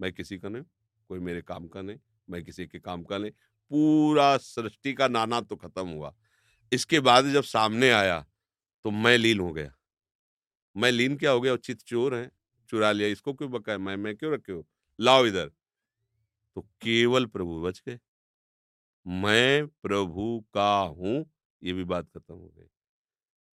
मैं 0.01 0.13
किसी 0.13 0.38
का 0.38 0.50
नहीं, 0.50 0.63
कोई 1.08 1.20
मेरे 1.20 1.41
काम 1.41 1.67
का 1.67 1.81
नहीं, 1.81 1.98
मैं 2.29 2.43
किसी 2.43 2.67
के 2.67 2.79
काम 2.79 3.03
का 3.03 3.17
नहीं। 3.17 3.31
पूरा 3.72 4.38
सृष्टि 4.38 4.93
का 4.93 5.08
नाना 5.08 5.41
तो 5.41 5.55
खत्म 5.55 5.88
हुआ। 5.88 6.15
इसके 6.72 7.00
बाद 7.00 7.25
जब 7.25 7.43
सामने 7.43 7.91
आया 7.91 8.27
तो 8.84 8.91
मैं 8.91 9.17
लीन 9.17 9.39
हो 9.39 9.53
गया। 9.53 9.74
मैं 10.77 10.91
लीन 10.91 11.17
क्या 11.17 11.31
हो 11.31 11.41
गया? 11.41 11.55
चित 11.55 11.81
चोर 11.81 12.15
है, 12.15 12.31
चुरा 12.70 12.91
लिया। 12.91 13.08
इसको 13.08 13.34
क्यों 13.34 13.51
बकाया? 13.51 13.77
मैं 13.77 13.96
मैं 13.96 14.15
क्यों 14.15 14.34
रखे 14.34 14.51
हो? 14.51 14.67
लाओ 15.00 15.25
इधर। 15.25 15.51
तो 16.55 16.62
केवल 16.81 17.25
प्रभु 17.25 17.62
बच 17.62 17.81
गए। 17.88 17.99
मैं 19.06 19.67
प्रभु 19.67 20.43
का 20.54 20.73
हूँ, 20.80 21.25
ये 21.62 21.73
भी 21.73 21.84
बात 21.84 22.10
खत्म 22.10 22.36
हो 22.36 22.47
गई। 22.47 22.67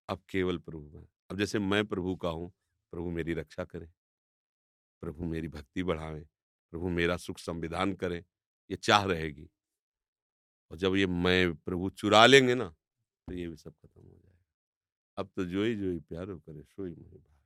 अब 0.09 0.23
केवल 0.31 0.59
प्रभु 0.59 0.91
में 0.95 1.07
अब 1.31 1.39
जैसे 1.39 1.59
मैं 1.59 1.85
प्रभु 1.87 2.17
का 2.17 2.29
हूँ, 2.29 2.51
प्रभु 2.93 3.11
मेरी 3.11 3.35
रक्षा 3.35 3.65
करे। 3.65 3.89
प्रभु 5.03 5.25
मेरी 5.25 5.49
भक्ति 5.49 5.83
बढ़ावे 5.83 6.27
प्रभु 6.73 6.89
मेरा 6.89 7.17
सुख 7.17 7.39
संविधान 7.39 7.93
करे, 7.95 8.25
ये 8.71 8.77
चाह 8.77 9.05
रहेगी। 9.05 9.49
और 10.71 10.77
जब 10.77 10.97
ये 10.97 11.07
मैं 11.07 11.55
प्रभु 11.55 11.91
चुरा 11.91 12.25
लेंगे 12.27 12.55
ना 12.55 12.69
तो 13.29 13.35
ये 13.35 13.49
भी 13.49 13.57
सब 13.57 13.73
खत्म 13.73 14.01
हो 14.01 14.09
जाएगा। 14.09 14.45
अब 15.17 15.31
तो 15.37 15.45
जो 15.45 15.65
ही 15.65 15.75
जो 15.77 15.91
ही 15.91 15.99
प्यारो 15.99 16.39
करे, 16.39 16.63
सोई 16.63 16.91
ही 16.91 17.03
मुझे 17.03 17.37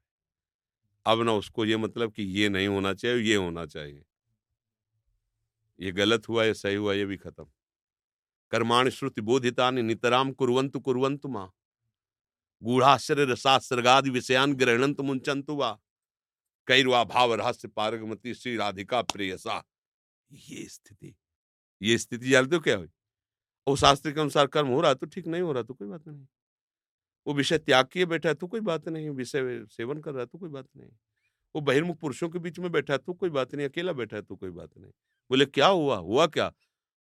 अब 1.07 1.23
ना 1.23 1.33
उसको 1.33 1.65
ये 1.65 1.77
मतलब 1.77 2.13
कि 2.13 2.23
ये 2.23 2.49
नहीं 2.49 2.69
होना 2.69 2.95
चाहिए, 2.95 3.23
ये 3.23 3.37
होना 3.37 3.67
चाहिए। 3.67 4.03
ये 5.83 5.93
गलत 5.93 6.29
हुआ, 6.29 6.45
ये 6.45 6.55
सही 6.55 6.75
हुआ, 6.75 6.93
ये 6.95 7.05
भी 7.07 7.17
खत्म। 7.17 7.47
कर्माण 8.53 8.89
श्रुति 8.91 9.21
बोधिता 9.21 9.71
ने 9.71 9.83
नितराम 9.83 10.33
कुरंतु 10.33 10.81
कुरंतु 10.81 11.29
माँ। 11.29 11.51
गूढ़ाश्चर्य 12.63 13.25
रसास्त्रगादि 13.25 14.11
विषयान 14.11 14.55
ग्रहणंत 14.55 15.01
मुंचंतु 15.01 15.55
वा। 15.55 15.71
कैरवा 16.69 17.03
भाव 17.05 17.35
रहस्य 17.35 17.69
पारगमती 17.69 18.35
श्री 18.35 18.57
राधिका 18.57 19.01
प्रेयसा। 19.05 19.63
ये 20.31 20.67
स्थिति 20.69 21.15
ये 21.81 21.97
स्थिति 21.99 22.29
जानते 22.31 22.57
हो 22.57 22.63
क्या 22.63 22.77
हुई 22.77 22.89
वो 23.67 23.75
शास्त्र 23.77 24.13
के 24.13 24.21
अनुसार 24.21 24.47
कर्म 24.47 24.69
हो 24.69 24.81
रहा 24.81 24.95
तो 24.95 25.07
ठीक 25.07 25.27
नहीं 25.27 25.43
हो 25.43 25.53
रहा 25.53 25.63
तो 25.63 25.75
कोई 25.75 25.89
बात 25.89 26.07
नहीं। 26.09 26.27
वो 27.27 27.35
विषय 27.35 27.59
त्याग 27.59 27.87
किए 27.87 28.05
बैठा 28.07 28.29
है 28.29 28.35
तो 28.35 28.47
कोई 28.47 28.61
बात 28.63 28.89
नहीं। 28.89 29.11
विषय 29.11 29.65
सेवन 29.71 30.01
कर 30.01 30.13
रहा 30.13 30.21
है 30.21 30.27
तो 30.27 30.39
कोई 30.39 30.49
बात 30.51 30.67
नहीं। 30.77 30.91
वो 31.55 31.61
बहिर्मुख 31.61 31.99
पुरुषों 31.99 32.29
के 32.29 32.39
बीच 32.39 32.59
में 32.59 32.71
बैठा 32.73 32.93
है 32.93 32.99
तो 32.99 33.13
कोई 33.15 33.31
बात 33.31 33.55
नहीं। 33.55 33.69
अकेला 33.69 33.93
बैठा 33.93 34.17
है 34.17 34.23
तो 34.23 34.37
कोई 34.37 34.51
बात 34.51 34.77
नहीं। 34.79 34.93
बोले, 35.31 35.47
क्या 35.47 35.67
हुआ? 35.67 35.97
हुआ 35.97 36.27
क्या? 36.27 36.53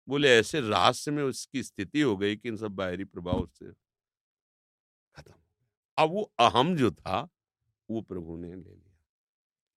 बोले, 0.07 0.29
ऐसे 0.39 0.60
रहस्य 0.60 1.12
में 1.12 1.23
उसकी 1.23 1.63
स्थिति 1.63 2.01
हो 2.01 2.17
गई 2.17 2.36
कि 2.36 2.49
इन 2.49 2.57
सब 2.57 2.71
बाहरी 2.71 3.03
प्रभाव 3.03 3.47
से 3.47 3.71
खत्म 5.15 5.34
अब 5.97 6.10
वो 6.10 6.31
अहम 6.39 6.75
जो 6.75 6.91
था, 6.91 7.29
वो 7.89 8.01
प्रभु 8.01 8.38
ने 8.38 8.47
ले 8.47 8.55
लिया। 8.55 8.97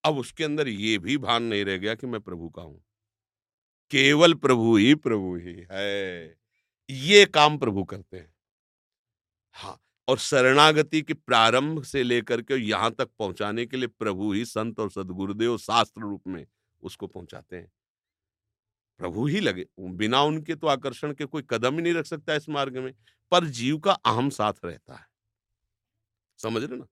अब 0.05 0.19
उसके 0.19 0.45
अंदर 0.45 0.69
ये 0.69 0.99
भी 0.99 1.19
भान 1.19 1.43
नहीं 1.43 1.65
रह 1.65 1.77
गया 1.77 1.95
कि 1.95 2.07
मैं 2.07 2.21
प्रभु 2.21 2.49
का 2.49 2.63
हूँ। 2.63 2.85
केवल 3.91 4.35
प्रभु 4.35 4.77
ही 4.77 4.95
प्रभु 4.95 5.37
ही 5.37 5.67
है। 5.73 6.39
ये 6.91 7.27
काम 7.27 7.59
प्रभु 7.59 7.85
करते 7.85 8.17
हैं। 8.17 8.35
हाँ 9.53 9.81
और 10.09 10.19
शरणागति 10.19 11.03
के 11.03 11.15
प्रारंभ 11.15 11.83
से 11.83 12.03
लेकर 12.03 12.43
के 12.43 12.55
यहाँ 12.55 12.91
तक 12.91 13.09
पहुँचाने 13.19 13.67
के 13.67 13.77
लिए 13.77 13.87
प्रभु 13.87 14.33
ही 14.33 14.45
संत 14.45 14.81
और 14.81 14.91
सदगुरुदेव 14.91 15.59
शास्त्र 15.59 16.01
रूप 16.01 16.23
में 16.27 16.47
उसको 16.83 17.07
पहुंचाते 17.07 17.57
हैं। 17.57 17.73
प्रभु 19.01 19.27
ही 19.27 19.41
लगे। 19.41 19.67
बिना 19.81 20.23
उनके 20.23 20.55
तो 20.55 20.67
आकर्षण 20.67 21.13
के 21.15 21.25
कोई 21.25 21.43
कदम 21.51 21.75
ही 21.75 21.83
नहीं 21.83 21.95
रख 21.95 22.07
सकता 22.07 22.35
इस 22.35 22.49
मार्ग 22.49 22.77
में, 22.79 22.93
पर 23.33 23.45
जीव 23.47 23.79
का 23.79 23.93
अहम 23.93 24.31
साथ 24.31 24.65
रहता 24.65 24.95
है। 24.95 25.07
समझ 26.39 26.63
रहे 26.63 26.79
ना? 26.79 26.87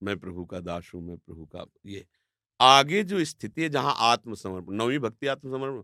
मैं 0.00 0.18
प्रभु 0.18 0.44
का 0.44 0.60
दास 0.60 0.90
हूँ, 0.94 1.02
मैं 1.02 1.16
प्रभु 1.16 1.44
का 1.46 1.64
ये। 1.86 2.06
आगे 2.60 3.02
जो 3.04 3.24
स्थिति 3.24 3.62
है, 3.62 3.68
जहाँ 3.68 3.94
आत्मसमर्पण, 4.02 4.74
नवी 4.74 4.98
भक्ति 4.98 5.26
आत्मसमर्पण, 5.26 5.82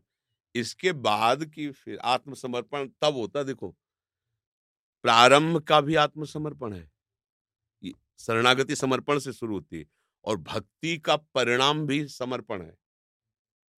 इसके 0.55 0.93
बाद 0.93 1.45
की 1.45 1.71
फिर 1.71 1.99
आत्मसमर्पण 1.99 2.89
तब 3.03 3.15
होता 3.15 3.43
देखो। 3.43 3.75
प्रारंभ 5.05 5.59
का 5.61 5.81
भी 5.81 5.95
आत्मसमर्पण 5.97 6.73
है। 6.73 6.91
शरणागति 8.21 8.77
समर्पण 8.77 9.19
से 9.19 9.33
शुरू 9.33 9.55
होती 9.55 9.79
है, 9.79 9.85
और 10.25 10.37
भक्ति 10.39 10.97
का 10.99 11.17
परिणाम 11.17 11.87
भी 11.87 12.07
समर्पण 12.09 12.63
है। 12.63 12.77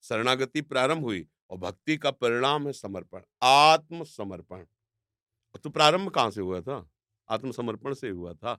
शरणागति 0.04 0.60
प्रारंभ 0.62 1.02
हुई 1.02 1.26
और 1.50 1.58
भक्ति 1.58 1.96
का 1.96 2.10
परिणाम 2.10 2.66
है 2.66 2.72
समर्पण, 2.72 3.20
आत्मसमर्पण। 3.42 4.64
तो 5.62 5.70
प्रारंभ 5.70 6.08
कहाँ 6.08 6.30
से 6.30 6.40
हुआ 6.40 6.60
था? 6.60 6.90
आत्मसमर्पण 7.28 7.94
से 7.94 8.08
हुआ 8.08 8.34
था। 8.34 8.54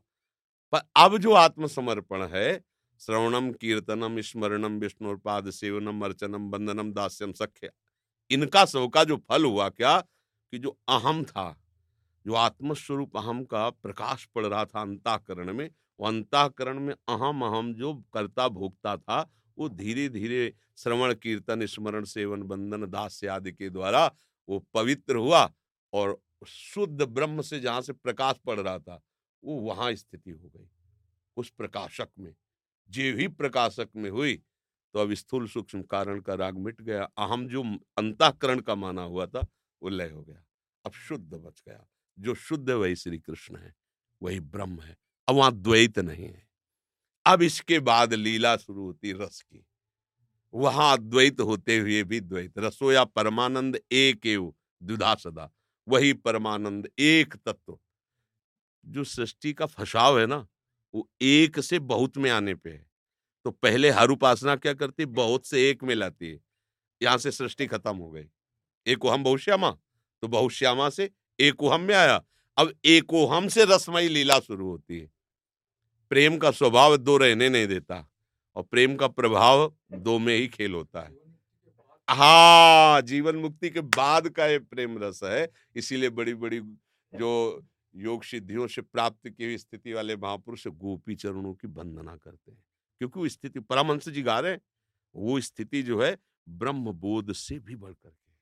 पर 0.71 0.81
अब 0.95 1.17
जो 1.17 1.33
आत्मसमर्पण 1.33 2.27
है, 2.27 2.65
श्रवणम, 2.99 3.51
कीर्तनम, 3.51 4.21
स्मरणम 4.21 4.79
विष्णु 4.79 5.17
पाद 5.17 5.49
सेवनम, 5.49 6.05
अर्चनम, 6.05 6.51
बंदनम, 6.51 6.93
दास्यम, 6.93 7.31
सख्य, 7.31 7.71
इनका 8.31 8.65
सब 8.65 8.91
का 8.93 9.03
जो 9.03 9.17
फल 9.17 9.45
हुआ 9.45 9.69
क्या? 9.69 10.01
कि 10.51 10.57
जो 10.57 10.77
अहम 10.87 11.23
था, 11.23 11.61
जो 12.27 12.33
आत्मस्वरूप 12.33 13.17
अहम 13.17 13.45
का 13.45 13.69
प्रकाश 13.69 14.25
पड़ 14.25 14.45
रहा 14.45 14.65
था 14.65 14.81
अंताकरण 14.81 15.53
में, 15.53 15.71
वो 15.99 16.07
अंताकरण 16.07 16.79
में 16.79 16.93
अहम 17.07 17.41
अहम 17.41 17.73
जो 17.73 18.03
करता 18.13 18.47
भोगता 18.47 18.97
था 18.97 19.31
वो 19.57 19.69
धीरे 19.69 20.07
धीरे 20.09 20.53
श्रवण, 20.77 21.13
कीर्तन, 21.13 21.65
स्मरण, 21.65 22.03
सेवन, 22.03 22.43
बंधन, 22.43 22.85
दास्य 22.85 23.27
आदि 23.27 23.51
के 23.51 23.69
द्वारा 23.69 24.11
वो 24.49 24.59
पवित्र 24.73 25.15
हुआ 25.15 25.53
और 25.93 26.19
शुद्ध 26.47 27.01
ब्रह्म 27.01 27.41
से 27.41 27.59
जहाँ 27.59 27.81
से 27.81 27.93
प्रकाश 27.93 28.35
पड़ 28.45 28.59
रहा 28.59 28.79
था, 28.79 29.01
वो 29.43 29.59
वहाँ 29.59 29.93
स्थिति 29.95 30.31
हो 30.31 30.49
गई। 30.49 30.69
उस 31.37 31.49
प्रकाशक 31.49 32.09
में, 32.19 32.35
जे 32.89 33.11
ही 33.13 33.27
प्रकाशक 33.27 33.89
में 33.95 34.09
हुई 34.09 34.41
तो 34.93 34.99
अब 34.99 35.13
स्थूल 35.13 35.47
सूक्ष्म 35.47 35.81
कारण 35.83 36.19
का 36.21 36.33
राग 36.33 36.57
मिट 36.57 36.81
गया, 36.81 37.03
अहम 37.03 37.47
जो 37.47 37.63
अंताकरण 37.97 38.59
का 38.59 38.75
माना 38.75 39.01
हुआ 39.01 39.25
था, 39.25 39.47
वो 39.83 39.89
लय 39.89 40.09
हो 40.09 40.23
गया। 40.23 40.43
अब 40.85 40.91
शुद्ध 40.91 41.33
बच 41.33 41.63
गया। 41.67 41.85
जो 42.19 42.35
शुद्ध 42.35 42.69
वही 42.69 42.95
श्री 42.95 43.19
कृष्ण 43.19 43.57
है, 43.57 43.73
वही 44.21 44.39
ब्रह्म 44.39 44.81
है। 44.81 44.95
अब 45.27 45.35
वहाँ 45.35 45.51
द्वैत 45.53 45.99
नहीं 45.99 46.25
है। 46.25 46.47
अब 47.25 47.41
इसके 47.41 47.79
बाद 47.79 48.13
लीला 48.13 48.57
शुरू 48.57 48.85
होती 48.85 49.11
रस 49.11 49.41
की। 49.41 49.65
वहाँ 50.53 50.97
द्वैत 50.97 51.41
होते 51.41 51.77
हुए 51.77 52.03
भी 52.03 52.19
द्वैत, 52.19 52.57
रसो 52.57 52.91
या 52.91 53.03
परमानंद 53.03 53.79
एक 53.91 54.25
एव, 54.25 54.53
द्विधा 54.83 55.15
सदा। 55.15 55.51
वही 55.87 56.13
परमानंद 56.13 56.89
एक 56.99 57.35
तत्व। 57.35 57.79
जो 58.85 59.03
सृष्टि 59.03 59.53
का 59.53 59.65
फसाव 59.65 60.19
है 60.19 60.25
ना, 60.25 60.47
वो 60.95 61.09
एक 61.21 61.59
से 61.59 61.79
बहुत 61.79 62.17
में 62.17 62.31
आने 62.31 62.55
पे 62.55 62.69
है। 62.69 62.85
तो 63.45 63.51
पहले 63.51 63.89
हर 63.89 64.09
उपासना 64.09 64.55
क्या 64.55 64.73
करती, 64.73 65.05
बहुत 65.05 65.45
से 65.45 65.69
एक 65.69 65.83
में 65.83 65.95
लाती 65.95 66.31
है। 66.31 66.39
यहाँ 67.01 67.17
से 67.17 67.31
सृष्टि 67.31 67.67
खत्म 67.67 67.97
हो 67.97 68.11
गई। 68.11 68.25
एक 68.87 69.05
हम 69.05 69.23
बहुश्यामा 69.23 69.71
तो 70.21 70.27
बहुश्यामा 70.27 70.89
से 70.89 71.09
एक 71.39 71.55
हम 71.63 71.81
में 71.81 71.95
आया। 71.95 72.23
अब 72.57 72.73
एकोहम 72.85 73.47
से 73.47 73.65
रसमयी 73.65 74.09
लीला 74.09 74.39
शुरू 74.39 74.69
होती 74.69 74.99
है। 74.99 75.14
प्रेम 76.11 76.37
का 76.37 76.51
स्वभाव 76.51 76.97
दो 76.97 77.17
रहने 77.17 77.49
नहीं 77.49 77.67
देता 77.67 78.05
और 78.55 78.63
प्रेम 78.63 78.95
का 78.95 79.07
प्रभाव 79.07 79.71
दो 79.93 80.17
में 80.19 80.35
ही 80.35 80.47
खेल 80.47 80.73
होता 80.73 81.01
है। 81.01 81.13
हाँ 82.07 83.01
जीवन 83.01 83.35
मुक्ति 83.35 83.69
के 83.69 83.81
बाद 83.81 84.29
का 84.29 84.45
ये 84.45 84.59
प्रेम 84.59 84.97
रस 85.03 85.19
है, 85.23 85.49
इसीलिए 85.75 86.09
बड़ी 86.09 86.33
बड़ी 86.33 86.59
जो 87.13 87.63
योग 87.95 88.23
सिद्धियों 88.23 88.67
से 88.67 88.81
प्राप्त 88.81 89.27
की 89.29 89.45
हुई 89.45 89.57
स्थिति 89.57 89.93
वाले 89.93 90.15
महापुरुष 90.15 90.67
गोपी 90.67 91.15
चरणों 91.15 91.53
की 91.53 91.67
वंदना 91.69 92.15
करते 92.15 92.51
हैं, 92.51 92.63
क्योंकि 93.01 93.19
वो 93.19 93.27
स्थिति 93.27 93.59
परामंश 93.59 94.09
जी 94.09 94.21
गा 94.21 94.39
रहे 94.39 94.51
हैं, 94.51 94.61
वो 95.15 95.39
स्थिति 95.41 95.81
जो 95.83 96.01
है 96.01 96.15
ब्रह्म 96.49 96.91
बोध 96.93 97.31
से 97.33 97.59
भी 97.59 97.75
बढ़कर 97.75 98.09
के 98.09 98.33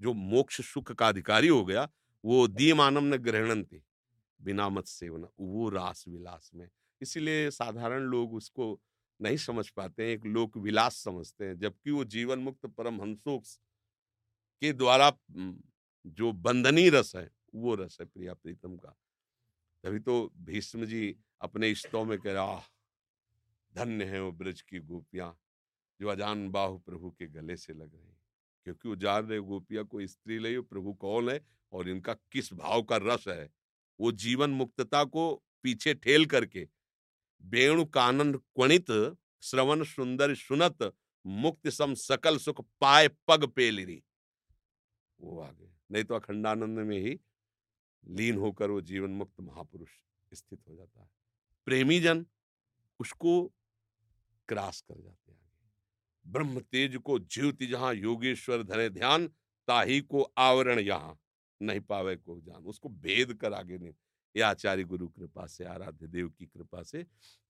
जो 0.00 0.12
मोक्ष 0.14 0.60
सुख 0.62 0.92
का 0.92 1.08
अधिकारी 1.08 1.48
हो 1.48 1.64
गया, 1.64 1.88
वो 2.24 2.46
दीमानम 2.48 3.04
न 3.04 3.16
ग्रहणन 3.18 3.62
थी 3.64 3.82
बिना 4.40 4.68
मत 4.68 4.86
सेवन, 4.86 5.26
वो 5.40 5.68
रास 5.68 6.04
विलास 6.08 6.50
में 6.54 6.68
इसीलिए 7.00 7.50
साधारण 7.50 8.02
लोग 8.04 8.34
उसको 8.34 8.80
नहीं 9.20 9.36
समझ 9.36 9.68
पाते 9.70 10.02
हैं, 10.02 10.10
एक 10.10 10.24
लोक 10.26 10.56
विलास 10.56 10.96
समझते 10.96 11.44
हैं, 11.44 11.58
जबकि 11.58 11.90
वो 11.90 12.04
जीवन 12.06 12.38
मुक्त 12.38 12.66
परम 12.68 13.00
हंसों 13.02 13.38
के 14.62 14.72
द्वारा 14.72 15.10
जो 15.30 16.32
बंधनी 16.32 16.88
रस 16.90 17.14
है, 17.16 17.30
वो 17.54 17.74
रस 17.74 17.96
है 18.00 18.06
प्रिया 18.06 18.34
प्रीतम 18.34 18.76
का। 18.76 18.96
तभी 19.84 19.98
तो 20.00 20.32
भीष्म 20.42 20.84
जी 20.84 21.16
अपने 21.40 21.74
स्तव 21.74 22.04
में 22.04 22.18
कह 22.18 22.32
रहा 22.32 22.62
धन्य 23.74 24.04
है 24.04 24.22
वो 24.22 24.32
ब्रज 24.32 24.60
की 24.62 24.78
गोपियाँ, 24.80 25.36
जो 26.00 26.08
अजान 26.08 26.48
बाहु 26.50 26.78
प्रभु 26.78 27.10
के 27.10 27.26
गले 27.28 27.56
से 27.56 27.72
लग 27.72 27.94
रही 27.94 28.14
क्योंकि 28.66 28.88
वो 28.88 28.96
जान 28.96 29.26
रहे 29.26 29.38
गोपिया 29.40 29.82
को 29.82 30.06
स्त्री 30.06 30.38
ले 30.38 30.60
प्रभु 30.62 30.92
कौन 30.94 31.30
है 31.30 31.40
और 31.72 31.88
इनका 31.88 32.14
किस 32.32 32.52
भाव 32.54 32.82
का 32.82 32.96
रस 33.02 33.24
है? 33.28 33.50
वो 34.00 34.12
जीवन 34.14 34.50
मुक्तता 34.52 35.04
को 35.06 35.34
पीछे 35.62 35.94
ठेल 35.94 36.26
करके 36.26 36.66
वेणु 37.44 37.84
कानन 37.84 38.32
क्वणित, 38.34 38.90
श्रवण 39.42 39.84
सुंदर 39.84 40.34
सुनत, 40.34 40.92
मुक्त 41.24 41.68
सम 41.68 41.94
सकल 41.94 42.38
सुख 42.38 42.60
पाए 42.80 43.08
पग 43.28 43.44
पेलिरी। 43.46 44.02
वो 45.20 45.40
आगे 45.40 45.70
नहीं 45.90 46.04
तो 46.04 46.14
अखंडानंद 46.14 46.78
में 46.78 46.98
ही 46.98 47.18
लीन 48.08 48.36
होकर 48.36 48.70
वो 48.70 48.80
जीवन 48.80 49.10
मुक्त 49.10 49.40
महापुरुष 49.40 49.90
स्थित 50.32 50.60
हो 50.68 50.74
जाता 50.74 51.00
है। 51.00 51.10
प्रेमी 51.66 52.00
जन 52.00 52.26
उसको 53.00 53.42
क्रास 54.48 54.80
कर 54.80 55.00
जाते 55.00 55.32
हैं 55.32 55.38
ब्रह्म 56.26 56.60
तेज 56.60 56.96
को 56.96 57.18
ज्योति 57.18 57.66
जहाँ 57.66 57.94
योगेश्वर 57.94 58.62
धरे 58.62 58.88
ध्यान, 58.90 59.26
ताही 59.68 60.00
को 60.00 60.22
आवरण 60.38 60.78
यहाँ, 60.78 61.18
नहीं 61.60 61.80
पावे 61.80 62.16
को 62.16 62.40
जान। 62.40 62.64
उसको 62.64 62.88
भेद 62.88 63.32
कर 63.34 63.52
आगे 63.52 63.78
नहीं। 63.78 63.92
ये 64.36 64.42
आचार्य 64.42 64.84
गुरु 64.84 65.08
कृपा 65.08 65.46
से, 65.46 65.64
आराध्य 65.64 66.06
देव 66.06 66.28
की 66.28 66.46
कृपा 66.46 66.82
से, 66.82 67.06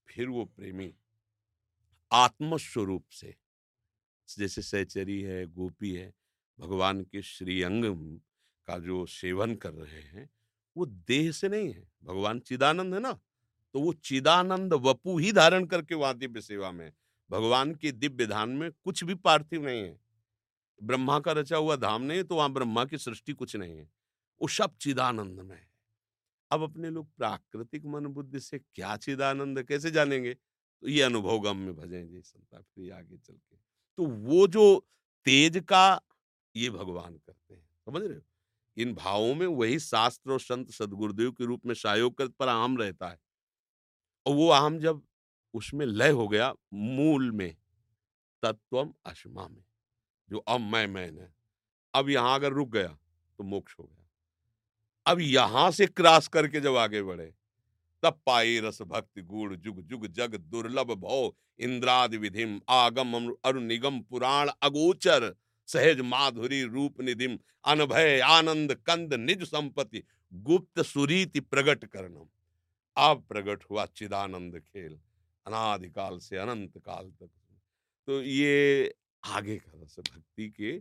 फिर 0.08 0.28
वो 0.28 0.44
प्रेमी 0.44 0.94
आत्मस्वरूप 2.12 3.04
से, 3.10 3.34
जैसे 4.38 4.62
सहचरी 4.62 5.20
है, 5.22 5.46
गोपी 5.46 5.92
है, 5.94 6.12
भगवान 6.58 7.02
के 7.02 7.22
श्रीअंग 7.22 7.84
का 8.66 8.78
जो 8.78 9.06
सेवन 9.06 9.54
कर 9.54 9.72
रहे 9.72 10.00
हैं, 10.00 10.28
वो 10.76 10.86
देह 10.86 11.30
से 11.32 11.48
नहीं 11.48 11.72
है। 11.72 11.88
भगवान 12.04 12.40
चिदानंद 12.40 12.94
है 12.94 13.00
ना? 13.00 13.12
तो 13.74 13.80
वो 13.80 13.92
चिदानंद 13.92 14.72
वपु 14.74 15.18
ही 15.18 15.32
धारण 15.32 15.66
करके 15.66 15.94
वहाँ 15.94 16.14
दिव्य 16.18 16.40
सेवा 16.40 16.70
में 16.70 16.92
भगवान 17.30 17.74
के 17.74 17.92
दिव्य 17.92 18.26
धाम 18.26 18.48
में 18.48 18.70
कुछ 18.72 19.04
भी 19.04 19.14
पार्थिव 19.14 19.64
नहीं 19.66 19.82
है। 19.82 20.00
ब्रह्मा 20.82 21.18
का 21.20 21.32
रचा 21.32 21.56
हुआ 21.56 21.76
धाम 21.76 22.02
नहीं 22.02 22.22
तो 22.24 22.36
वहाँ 22.36 22.52
ब्रह्मा 22.52 22.84
की 22.84 22.98
सृष्टि 22.98 23.32
कुछ 23.32 23.56
नहीं 23.56 23.76
है। 23.76 23.90
वो 24.40 24.48
सब 24.48 24.76
चिदानंद 24.76 25.40
में 25.40 25.67
अब 26.50 26.62
अपने 26.62 26.90
लोग 26.90 27.08
प्राकृतिक 27.16 27.87
मन 27.87 28.06
बुद्धि 28.08 28.40
से 28.40 28.58
क्या 28.58 28.96
चिदानंद 28.96 29.62
कैसे 29.62 29.90
जानेंगे? 29.90 30.34
तो 30.34 30.88
ये 30.88 31.02
अनुभव 31.02 31.38
गम 31.40 31.56
में 31.56 31.74
भजेंगे 31.76 32.20
संता 32.20 32.61
फिर 32.61 32.92
आगे 32.92 33.16
चल 33.16 33.34
के। 33.34 33.56
तो 33.98 34.06
वो 34.06 34.46
जो 34.48 34.64
तेज 35.26 35.62
का 35.68 36.00
ये 36.54 36.70
भगवान 36.70 37.16
करते 37.16 37.54
हैं, 37.54 37.68
समझ 37.87 38.02
रहे 38.02 38.14
हो? 38.14 38.22
इन 38.76 38.94
भावों 38.94 39.34
में 39.34 39.46
वही 39.46 39.78
शास्त्र 39.78 40.32
और 40.32 40.40
संत 40.40 40.70
सदगुरुदेव 40.70 41.32
के 41.32 41.44
रूप 41.44 41.66
में 41.66 41.74
सहयोग 41.74 42.16
कर 42.18 42.28
पर 42.28 42.48
आम 42.48 42.76
रहता 42.78 43.08
है। 43.08 43.18
और 44.26 44.34
वो 44.34 44.50
आम 44.50 44.78
जब 44.78 45.02
उसमें 45.54 45.84
लय 45.87 46.11
हो 46.11 46.28
गया 46.28 46.52
मूल 46.74 47.30
में, 47.32 47.56
तत्वम 48.42 48.92
अश्मा 49.06 49.46
में, 49.48 49.64
जो 50.28 50.38
अब 50.38 50.61
मैं 50.62 50.87
मैंने 50.87 51.28
अब 51.94 52.08
यहाँ 52.11 52.34
अगर 52.34 52.52
रुक 52.52 52.68
गया 52.68 52.88
तो 53.38 53.44
मोक्ष 53.44 53.78
हो 53.78 53.84
गया। 53.84 53.97
अब 55.08 55.20
यहाँ 55.20 55.70
से 55.70 55.86
क्रॉस 55.88 56.28
करके 56.28 56.60
जब 56.60 56.76
आगे 56.76 57.02
बढ़े, 57.02 57.32
तब 58.02 58.18
पाई 58.26 58.58
रस 58.60 58.80
भक्ति 58.82 59.22
गुड़ 59.22 59.54
जुग 59.54 59.80
जुग 59.82 60.06
जग 60.14 60.34
दुर्लभ 60.50 60.92
भव 60.96 61.32
इंद्रादि 61.60 62.16
विधिम 62.16 62.60
आगम 62.70 63.14
अरु 63.44 63.60
निगम 63.60 64.00
पुराण 64.00 64.50
अगोचर 64.62 65.32
सहज 65.68 66.00
माधुरी 66.02 66.62
रूप 66.64 67.00
निधिम 67.00 67.38
अनभय 67.64 68.20
आनंद 68.20 68.74
कंद 68.86 69.14
निज 69.20 69.42
संपत्ति 69.44 70.02
गुप्त 70.32 70.82
सुरीति 70.82 71.40
प्रगट 71.42 71.84
करनम 71.86 72.26
अब 72.96 73.24
प्रगट 73.28 73.64
हुआ 73.70 73.84
चिदानंद 73.88 74.58
खेल, 74.58 74.92
अनादिकाल 75.46 76.18
से 76.18 76.36
अनंत 76.36 76.78
काल 76.78 77.10
तक। 77.12 77.30
तो 78.08 78.20
ये 78.22 78.94
आगे 79.26 79.56
का 79.56 79.82
रस 79.82 79.96
भक्ति 80.00 80.48
के 80.50 80.72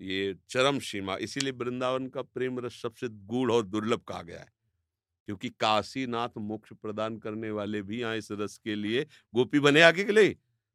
ये 0.00 0.34
चरम 0.48 0.78
सीमा 0.78 1.16
इसीलिए 1.16 1.52
वृंदावन 1.52 2.06
का 2.06 2.22
प्रेम 2.22 2.58
रस 2.58 2.80
सबसे 2.82 3.08
गूढ़ 3.08 3.50
और 3.52 3.66
दुर्लभ 3.66 4.00
कहा 4.08 4.22
गया 4.22 4.38
है। 4.38 4.48
क्योंकि 5.28 5.48
काशीनाथ 5.50 6.38
मोक्ष 6.38 6.72
प्रदान 6.72 7.16
करने 7.16 7.50
वाले 7.50 7.82
भी 7.82 8.00
यहाँ 8.00 8.16
इस 8.16 8.28
रस 8.32 8.56
के 8.58 8.74
लिए 8.74 9.06
गोपी 9.34 9.60
बने 9.60 9.82
आगे 9.82 10.04
के 10.04 10.12
लिए। 10.12 10.28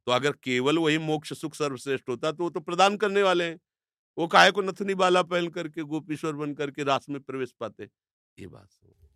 तो 0.08 0.12
अगर 0.12 0.32
केवल 0.44 0.78
वही 0.78 0.98
मोक्ष 0.98 1.34
सुख 1.34 1.56
सर्वश्रेष्ठ 1.56 2.10
होता 2.10 2.32
तो 2.32 2.44
वो 2.44 2.50
तो 2.50 2.60
प्रदान 2.60 2.98
करने 2.98 3.24
वाले 3.24 3.44
हैं। 3.44 3.60
वो 4.18 4.28
काहे 4.28 4.52
को 4.52 4.62
नथनी 4.62 4.96
बाला 4.96 5.22
पहन 5.24 5.48
करके 5.48 5.84
गोपीश्वर 5.84 6.34
बन 6.34 6.54
करके 6.54 6.84
रास 6.84 7.06
में 7.10 7.20
प्रवेश 7.22 7.54
पाते? 7.60 7.90
ये 8.38 8.48
बात 8.48 8.68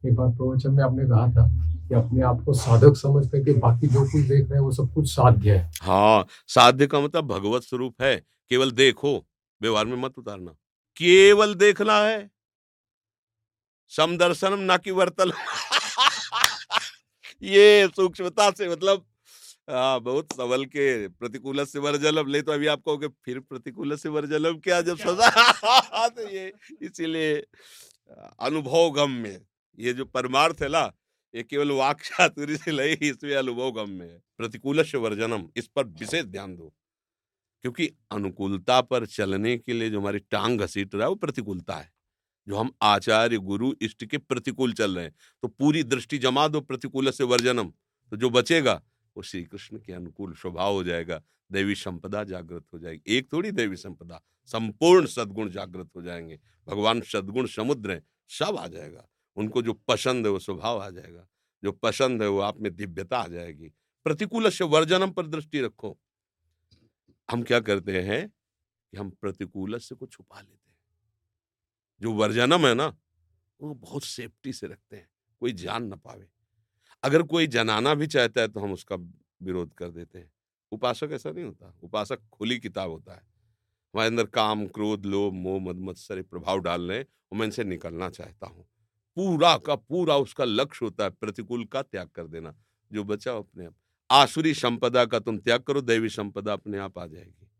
एक 0.03 0.15
बार 0.15 0.29
प्रवचन 0.29 0.71
में 0.71 0.83
आपने 0.83 1.03
कहा 1.03 1.27
था 1.27 1.47
कि 1.87 1.95
अपने 1.95 2.21
आप 2.21 2.41
को 2.45 2.53
साधक 2.53 2.97
समझ 2.97 3.25
करके 3.27 3.53
बाकी 3.53 3.87
जो 3.87 4.03
कुछ 4.03 4.21
देख 4.21 4.41
रहे 4.41 4.53
हैं 4.53 4.59
वो 4.59 4.71
सब 4.71 4.93
कुछ 4.93 5.09
साध्य 5.09 5.57
है। 5.57 5.71
हाँ 5.81 6.25
साध्य 6.47 6.87
का 6.87 6.99
मतलब 6.99 7.27
भगवत 7.27 7.63
स्वरूप 7.63 8.01
है 8.01 8.15
केवल 8.51 8.71
देखो। 8.71 9.17
व्यवहार 9.61 9.85
में 9.85 9.97
मत 9.97 10.17
उतारना। 10.17 10.51
केवल 10.97 11.55
देखना 11.55 11.99
है। 11.99 12.29
समदर्शनम 13.89 14.59
ना 14.59 14.77
कि 14.77 14.91
वर्तल 14.91 15.31
ये 17.43 17.87
सूक्ष्मता 17.87 18.51
से 18.51 18.69
मतलब 18.69 19.05
आ, 19.69 19.99
बहुत 19.99 20.33
सबल 20.33 20.65
के 20.65 21.07
प्रतिकूल 21.07 21.65
से 21.65 21.79
वर्जलम। 21.79 22.27
ले 22.27 22.41
तो 22.41 22.51
अभी 22.51 22.67
आप 22.67 22.79
कहोगे 22.79 23.07
फिर 23.07 23.39
प्रतिकूल 23.39 23.95
से 23.95 24.09
वर्जलम 24.09 24.59
क्या 24.59 24.81
जब 24.81 24.97
सजा? 24.97 26.07
तो 26.09 26.29
ये 26.29 26.53
इसीलिए 26.81 27.35
अनुभव 28.39 28.91
गम 28.91 29.11
में 29.11 29.41
ये 29.79 29.93
जो 29.93 30.05
परमार्थ 30.05 30.61
है 30.61 30.69
ना 30.69 30.91
ये 31.35 31.43
केवल 31.43 31.71
वाक 31.71 32.01
चातुरी 32.01 32.57
से 32.57 32.71
लई 32.71 32.93
इसमें 32.93 33.35
अनुभव 33.35 33.71
गम 33.71 33.89
में 33.89 34.09
है। 34.09 34.21
प्रतिकूल 34.37 34.85
वर्जनम 34.95 35.49
इस 35.55 35.67
पर 35.67 35.83
विशेष 35.83 36.25
ध्यान 36.25 36.55
दो। 36.55 36.73
क्योंकि 37.61 37.89
अनुकूलता 38.11 38.81
पर 38.81 39.05
चलने 39.05 39.57
के 39.57 39.73
लिए 39.73 39.89
जो 39.89 39.99
हमारी 39.99 40.19
टांग 40.19 40.61
घसीट 40.61 40.95
रहा 40.95 41.03
है, 41.03 41.09
वो 41.09 41.15
प्रतिकूलता 41.15 41.75
है। 41.75 41.93
जो 42.47 42.57
हम 42.57 42.71
आचार्य, 42.81 43.37
गुरु, 43.37 43.73
इष्ट 43.81 44.05
के 44.05 44.17
प्रतिकूल 44.17 44.73
चल 44.73 44.95
रहे 44.95 45.05
हैं 45.05 45.15
तो 45.41 45.47
पूरी 45.47 45.83
दृष्टि 45.83 46.17
जमा 46.17 46.47
दो 46.47 46.61
प्रतिकूल 46.61 47.09
से 47.11 47.23
वर्जनम। 47.23 47.67
तो 48.11 48.17
जो 48.17 48.29
बचेगा, 48.29 48.81
वो 49.17 49.23
श्री 49.23 49.43
कृष्ण 49.43 49.77
के 49.77 49.93
अनुकूल 49.93 50.33
स्वभाव 50.33 50.73
हो 50.73 50.83
जाएगा, 50.83 51.23
देवी 51.51 51.75
संपदा 51.75 52.23
जागृत 52.23 52.63
हो 52.73 52.79
जाएगी। 52.79 53.17
एक 53.17 53.33
थोड़ी 53.33 53.51
देवी 53.51 53.75
संपदा, 53.75 54.21
संपूर्ण 54.45 55.05
सदगुण 55.05 55.49
जागृत 55.49 55.89
हो 55.95 56.01
जाएँगे। 56.01 56.39
भगवान 56.67 57.01
सदगुण 57.01 57.47
समुद्र 57.47 57.91
है, 57.91 58.03
सब 58.29 58.57
आ 58.59 58.67
जाएगा। 58.67 59.07
उनको 59.35 59.61
जो 59.61 59.73
पसंद 59.73 60.25
है, 60.25 60.31
वो 60.31 60.39
स्वभाव 60.39 60.79
आ 60.79 60.89
जाएगा। 60.89 61.27
जो 61.63 61.71
पसंद 61.71 62.21
है, 62.21 62.29
वो 62.29 62.39
आप 62.39 62.59
में 62.59 62.75
दिव्यता 62.75 63.17
आ 63.17 63.27
जाएगी। 63.27 63.71
प्रतिकूल 64.03 64.49
से 64.49 64.63
वर्जनम 64.63 65.11
पर 65.11 65.27
दृष्टि 65.27 65.61
रखो। 65.61 65.99
हम 67.29 67.43
क्या 67.43 67.59
करते 67.59 68.01
हैं 68.01 68.27
कि 68.27 68.97
हम 68.97 69.09
प्रतिकूल 69.11 69.77
से 69.79 69.95
को 69.95 70.05
छुपा 70.05 70.39
लेते 70.41 70.69
हैं। 70.69 70.77
जो 72.01 72.13
वर्जनम 72.13 72.67
है 72.67 72.73
ना, 72.73 72.87
वो 73.59 73.73
बहुत 73.73 74.03
सेफ्टी 74.03 74.53
से 74.53 74.67
रखते 74.67 74.95
हैं, 74.95 75.07
कोई 75.41 75.53
जान 75.53 75.87
ना 75.87 75.95
पावे। 75.95 76.27
अगर 77.03 77.23
कोई 77.23 77.47
जनाना 77.47 77.93
भी 77.93 78.07
चाहता 78.07 78.41
है 78.41 78.47
तो 78.47 78.59
हम 78.59 78.73
उसका 78.73 78.95
विरोध 78.95 79.73
कर 79.73 79.89
देते 79.89 80.19
हैं। 80.19 80.31
उपासक 80.71 81.09
ऐसा 81.13 81.31
नहीं 81.31 81.45
होता, 81.45 81.73
उपासक 81.83 82.19
खुली 82.33 82.59
किताब 82.59 82.91
होता 82.91 83.13
है। 83.13 83.21
हमारे 83.93 84.07
अंदर 84.07 84.25
काम, 84.25 84.65
क्रोध, 84.67 85.05
लोभ, 85.05 85.33
मोह 85.33 85.59
मद 85.61 85.79
मत्सर 85.79 86.21
प्रभाव 86.21 86.59
डाल 86.59 86.81
रहे 86.81 86.97
हैं 86.97 87.05
और 87.31 87.37
मैं 87.37 87.45
इनसे 87.45 87.63
निकलना 87.63 88.09
चाहता 88.09 88.47
हूँ। 88.47 88.65
पूरा 89.17 89.57
का 89.57 89.75
पूरा 89.75 90.17
उसका 90.17 90.45
लक्ष्य 90.45 90.85
होता 90.85 91.03
है 91.03 91.09
प्रतिकूल 91.09 91.65
का 91.65 91.81
त्याग 91.81 92.07
कर 92.07 92.27
देना, 92.27 92.55
जो 92.91 93.03
बचा 93.03 93.33
अपने 93.33 93.65
आप। 93.65 93.75
आसुरी 94.11 94.53
संपदा 94.53 95.05
का 95.05 95.19
तुम 95.19 95.37
त्याग 95.37 95.61
करो, 95.61 95.81
दैवी 95.81 96.09
संपदा 96.09 96.53
अपने 96.53 96.77
आप 96.77 96.97
आ 96.99 97.07
जाएगी। 97.07 97.51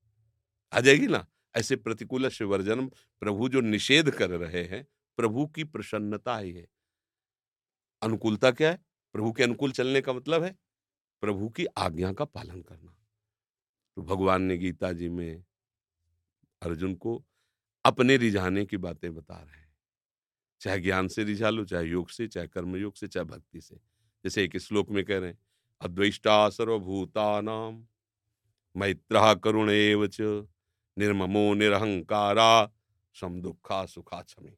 आ 0.74 0.80
जाएगी 0.80 1.08
ना? 1.08 1.28
ऐसे 1.56 1.76
प्रतिकूल 1.76 2.32
वर्जन, 2.42 2.88
प्रभु 3.20 3.50
जो 3.50 3.62
निषेध 3.62 4.12
कर 4.12 4.30
रहे 4.30 4.64
हैं, 4.64 4.88
प्रभु 5.18 5.48
की 5.48 5.64
प्रसन्नता 5.64 6.38
ही 6.38 6.54
है। 6.54 6.68
अनुकूलता 8.02 8.52
क्या 8.52 8.72
है? 8.72 8.86
प्रभु 9.14 9.32
के 9.32 9.44
अनुकूल 9.44 9.72
चलने 9.72 10.02
का 10.02 10.14
मतलब 10.14 10.44
है 10.44 10.58
प्रभु 11.22 11.50
की 11.50 11.66
आज्ञा 11.66 12.14
का 12.14 12.26
पालन 12.26 12.62
करना। 12.62 12.98
तो 13.96 14.02
भगवान 14.02 14.42
ने 14.42 14.58
गीता 14.58 14.94
जी 14.94 15.10
में 15.10 15.44
अर्जुन 16.62 16.96
को 16.96 17.26
अपने 17.86 18.18
रिझाने 18.18 18.66
की 18.66 18.78
बातें 18.78 19.16
बता 19.16 19.38
रहे 19.38 19.60
हैं। 19.60 19.76
चाहे 20.60 20.80
ज्ञान 20.80 21.08
से 21.08 21.24
रिझा 21.24 21.50
लो, 21.50 21.66
चाहे 21.66 21.86
योग 21.86 22.10
से, 22.10 22.28
चाहे 22.28 22.48
कर्मयोग 22.48 22.96
से, 22.96 23.08
चाहे 23.08 23.24
भक्ति 23.24 23.62
से। 23.62 23.76
जैसे 24.24 24.44
एक 24.44 24.58
श्लोक 24.58 24.90
में 24.90 25.06
कह 25.06 25.18
रहे 25.18 25.30
हैं 25.30 25.40
अद्वैष्टा 25.82 26.38
सर्वभूतानाम 26.50 27.86
मैत्र 28.76 29.34
करुण 29.36 29.70
एवच 29.70 30.18
निर्ममो 30.98 31.54
निरहंकारा 31.54 32.72
सम 33.16 33.42
दुखा 33.42 33.86
सुखा 33.86 34.22
छमी 34.22 34.56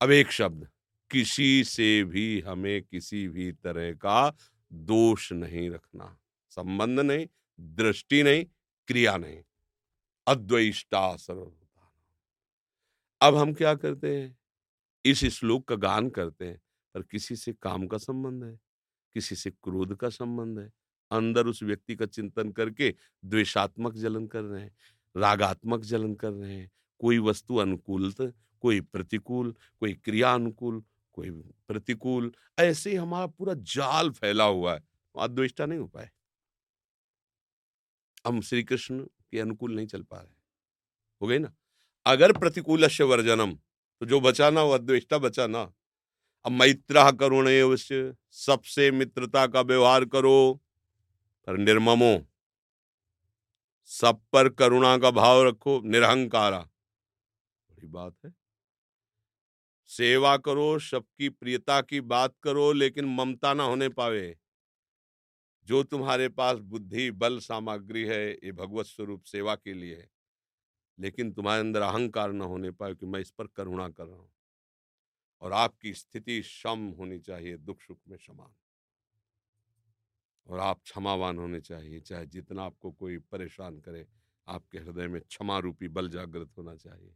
अब 0.00 0.10
एक 0.10 0.30
शब्द, 0.30 0.68
किसी 1.10 1.64
से 1.64 2.04
भी 2.04 2.40
हमें 2.40 2.82
किसी 2.82 3.28
भी 3.28 3.52
तरह 3.52 3.92
का 3.94 4.36
दोष 4.72 5.32
नहीं 5.32 5.70
रखना। 5.70 6.16
संबंध 6.50 7.00
नहीं, 7.00 7.26
दृष्टि 7.60 8.22
नहीं, 8.22 8.44
क्रिया 8.88 9.16
नहीं। 9.16 9.38
अद्वैष्टा 10.26 11.16
सर्वभूता 11.16 11.92
अब 13.20 13.36
हम 13.36 13.52
क्या 13.54 13.74
करते 13.74 14.16
हैं? 14.16 14.36
इस 15.04 15.24
श्लोक 15.24 15.68
का 15.68 15.74
गान 15.76 16.10
करते 16.10 16.44
हैं, 16.44 16.60
पर 16.94 17.02
किसी 17.02 17.36
से 17.36 17.52
काम 17.52 17.86
का 17.86 17.98
संबंध 17.98 18.44
है। 18.44 18.58
किसी 19.14 19.36
से 19.36 19.50
क्रोध 19.50 19.96
का 19.96 20.08
संबंध 20.08 20.58
है। 20.58 20.72
अंदर 21.10 21.46
उस 21.46 21.62
व्यक्ति 21.62 21.96
का 21.96 22.06
चिंतन 22.06 22.52
करके 22.52 22.94
द्वेषात्मक 23.24 23.94
जलन 23.94 24.26
कर 24.26 24.42
रहे 24.42 24.62
हैं, 24.62 24.76
रागात्मक 25.16 25.80
जलन 25.80 26.14
कर 26.14 26.30
रहे 26.30 26.54
हैं। 26.54 26.70
कोई 27.00 27.18
वस्तु 27.18 27.56
अनुकूल 27.56 28.14
कोई 28.60 28.80
प्रतिकूल, 28.80 29.54
कोई 29.80 29.94
क्रिया 29.94 30.34
अनुकूल, 30.34 30.82
कोई 31.12 31.30
प्रतिकूल, 31.68 32.32
ऐसे 32.58 32.90
ही 32.90 32.96
हमारा 32.96 33.26
पूरा 33.26 33.54
जाल 33.54 34.10
फैला 34.10 34.44
हुआ 34.44 34.74
है। 34.74 34.84
अद्वेष्टा 35.18 35.66
नहीं 35.66 35.78
हो 35.78 35.86
पाए। 35.86 36.10
हम 38.26 38.40
श्री 38.40 38.62
कृष्ण 38.62 39.00
के 39.00 39.40
अनुकूल 39.40 39.74
नहीं 39.74 39.86
चल 39.86 40.02
पा 40.02 40.16
रहे 40.16 40.34
हो। 41.22 41.26
गई 41.26 41.38
ना? 41.38 41.54
अगर 42.06 42.32
प्रतिकूल 42.32 42.84
वर्जनम 42.84 43.52
तो 44.00 44.06
जो 44.06 44.20
बचाना 44.20 44.62
वो 44.62 44.72
अद्वेष्टा 44.72 45.18
बचाना 45.18 45.72
अब 46.44 46.52
करुण 47.10 47.48
सबसे 48.30 48.90
मित्रता 48.90 49.46
का 49.46 49.60
व्यवहार 49.60 50.04
करो। 50.04 50.60
पर 51.46 51.56
निर्ममो, 51.56 52.26
सब 53.84 54.20
पर 54.32 54.48
करुणा 54.48 54.98
का 54.98 55.10
भाव 55.10 55.42
रखो, 55.42 55.80
निरहंकारा। 55.84 56.58
बड़ी 57.70 57.86
बात 57.86 58.14
है। 58.24 58.34
सेवा 59.86 60.36
करो, 60.36 60.78
सबकी 60.78 61.28
प्रियता 61.28 61.80
की 61.80 62.00
बात 62.00 62.34
करो, 62.42 62.72
लेकिन 62.72 63.04
ममता 63.04 63.54
ना 63.54 63.64
होने 63.64 63.88
पावे। 63.88 64.38
जो 65.64 65.82
तुम्हारे 65.82 66.28
पास 66.28 66.58
बुद्धि, 66.58 67.10
बल, 67.10 67.38
सामग्री 67.38 68.02
है, 68.02 68.32
ये 68.32 68.52
भगवत 68.52 68.86
स्वरूप 68.86 69.22
सेवा 69.22 69.54
के 69.54 69.74
लिए 69.74 69.96
है। 69.96 70.10
लेकिन 71.00 71.32
तुम्हारे 71.32 71.60
अंदर 71.60 71.80
अहंकार 71.82 72.32
न 72.32 72.40
होने 72.40 72.70
पाए 72.70 72.94
कि 72.94 73.06
मैं 73.06 73.20
इस 73.20 73.30
पर 73.30 73.46
करुणा 73.46 73.88
कर 73.88 74.06
रहा 74.06 74.16
हूँ। 74.16 74.32
और 75.42 75.52
आपकी 75.52 75.94
स्थिति 75.94 76.40
क्षम 76.40 76.88
होनी 76.98 77.18
चाहिए, 77.18 77.56
दुख 77.56 77.80
सुख 77.80 77.98
में 78.08 78.16
समान। 78.16 78.54
और 80.46 80.58
आप 80.58 80.80
क्षमावान 80.82 81.38
होने 81.38 81.60
चाहिए, 81.60 82.00
चाहे 82.00 82.26
जितना 82.26 82.62
आपको 82.62 82.90
कोई 82.90 83.18
परेशान 83.18 83.78
करे, 83.78 84.06
आपके 84.48 84.78
हृदय 84.78 85.08
में 85.08 85.20
क्षमा 85.22 85.58
रूपी 85.58 85.88
बल 85.88 86.08
जागृत 86.08 86.50
होना 86.58 86.76
चाहिए। 86.76 87.14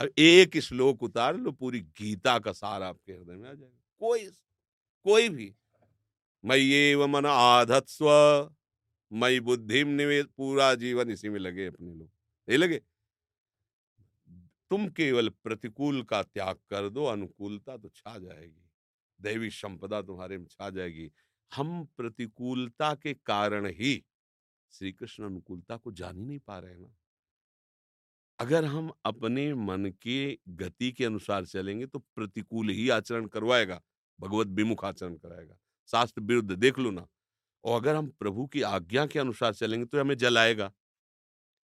अब 0.00 0.10
एक 0.18 0.58
श्लोक 0.58 1.02
उतार 1.02 1.36
लो, 1.36 1.52
पूरी 1.52 1.80
गीता 1.80 2.38
का 2.38 2.52
सार 2.52 2.82
आपके 2.82 3.12
हृदय 3.12 3.32
में 3.32 3.50
आ 3.50 3.52
जाएगा। 3.52 3.82
कोई 3.98 4.26
कोई 5.04 5.28
भी। 5.28 5.54
मई 6.44 6.60
ये 6.60 7.06
मन 7.06 7.26
आधत्स्व, 7.26 8.06
मई 9.12 9.40
बुद्धि 9.40 9.84
पूरा 10.22 10.74
जीवन 10.74 11.10
इसी 11.10 11.28
में 11.28 11.40
लगे 11.40 11.66
अपने 11.66 11.94
लोग। 11.94 12.10
ये 12.50 12.56
लगे? 12.56 12.80
तुम 14.70 14.88
केवल 14.90 15.28
प्रतिकूल 15.44 16.02
का 16.02 16.22
त्याग 16.22 16.56
कर 16.70 16.88
दो, 16.88 17.04
अनुकूलता 17.04 17.76
तो 17.76 17.88
छा 17.88 18.18
जाएगी, 18.18 18.62
दैवी 19.20 19.50
संपदा 19.52 20.00
तुम्हारे 20.02 20.38
में 20.38 20.46
छा 20.46 20.70
जाएगी। 20.70 21.10
हम 21.52 21.84
प्रतिकूलता 21.96 22.94
के 22.94 23.14
कारण 23.16 23.66
ही 23.68 24.02
श्री 24.72 24.92
कृष्ण 24.92 25.24
अनुकूलता 25.24 25.76
को 25.76 25.92
जान 25.92 26.18
ही 26.18 26.24
नहीं 26.26 26.38
पा 26.38 26.58
रहे 26.58 26.76
ना। 26.76 26.94
अगर 28.38 28.64
हम 28.64 28.90
अपने 29.04 29.52
मन 29.54 29.92
के 30.02 30.38
गति 30.50 30.90
के 30.92 31.04
अनुसार 31.04 31.44
चलेंगे 31.46 31.86
तो 31.86 31.98
प्रतिकूल 31.98 32.70
ही 32.70 32.88
आचरण 32.90 33.26
करवाएगा, 33.26 33.80
भगवत 34.20 34.46
विमुख 34.48 34.84
आचरण 34.84 35.14
कराएगा। 35.16 35.56
शास्त्र 35.88 36.22
विरुद्ध 36.22 36.50
देख 36.52 36.78
लो 36.78 36.90
ना, 36.90 37.06
और 37.64 37.80
अगर 37.80 37.96
हम 37.96 38.08
प्रभु 38.10 38.46
की 38.46 38.62
आज्ञा 38.62 39.06
के 39.06 39.18
अनुसार 39.18 39.54
चलेंगे 39.54 39.86
तो 39.86 40.00
हमें 40.00 40.16
जलाएगा, 40.16 40.72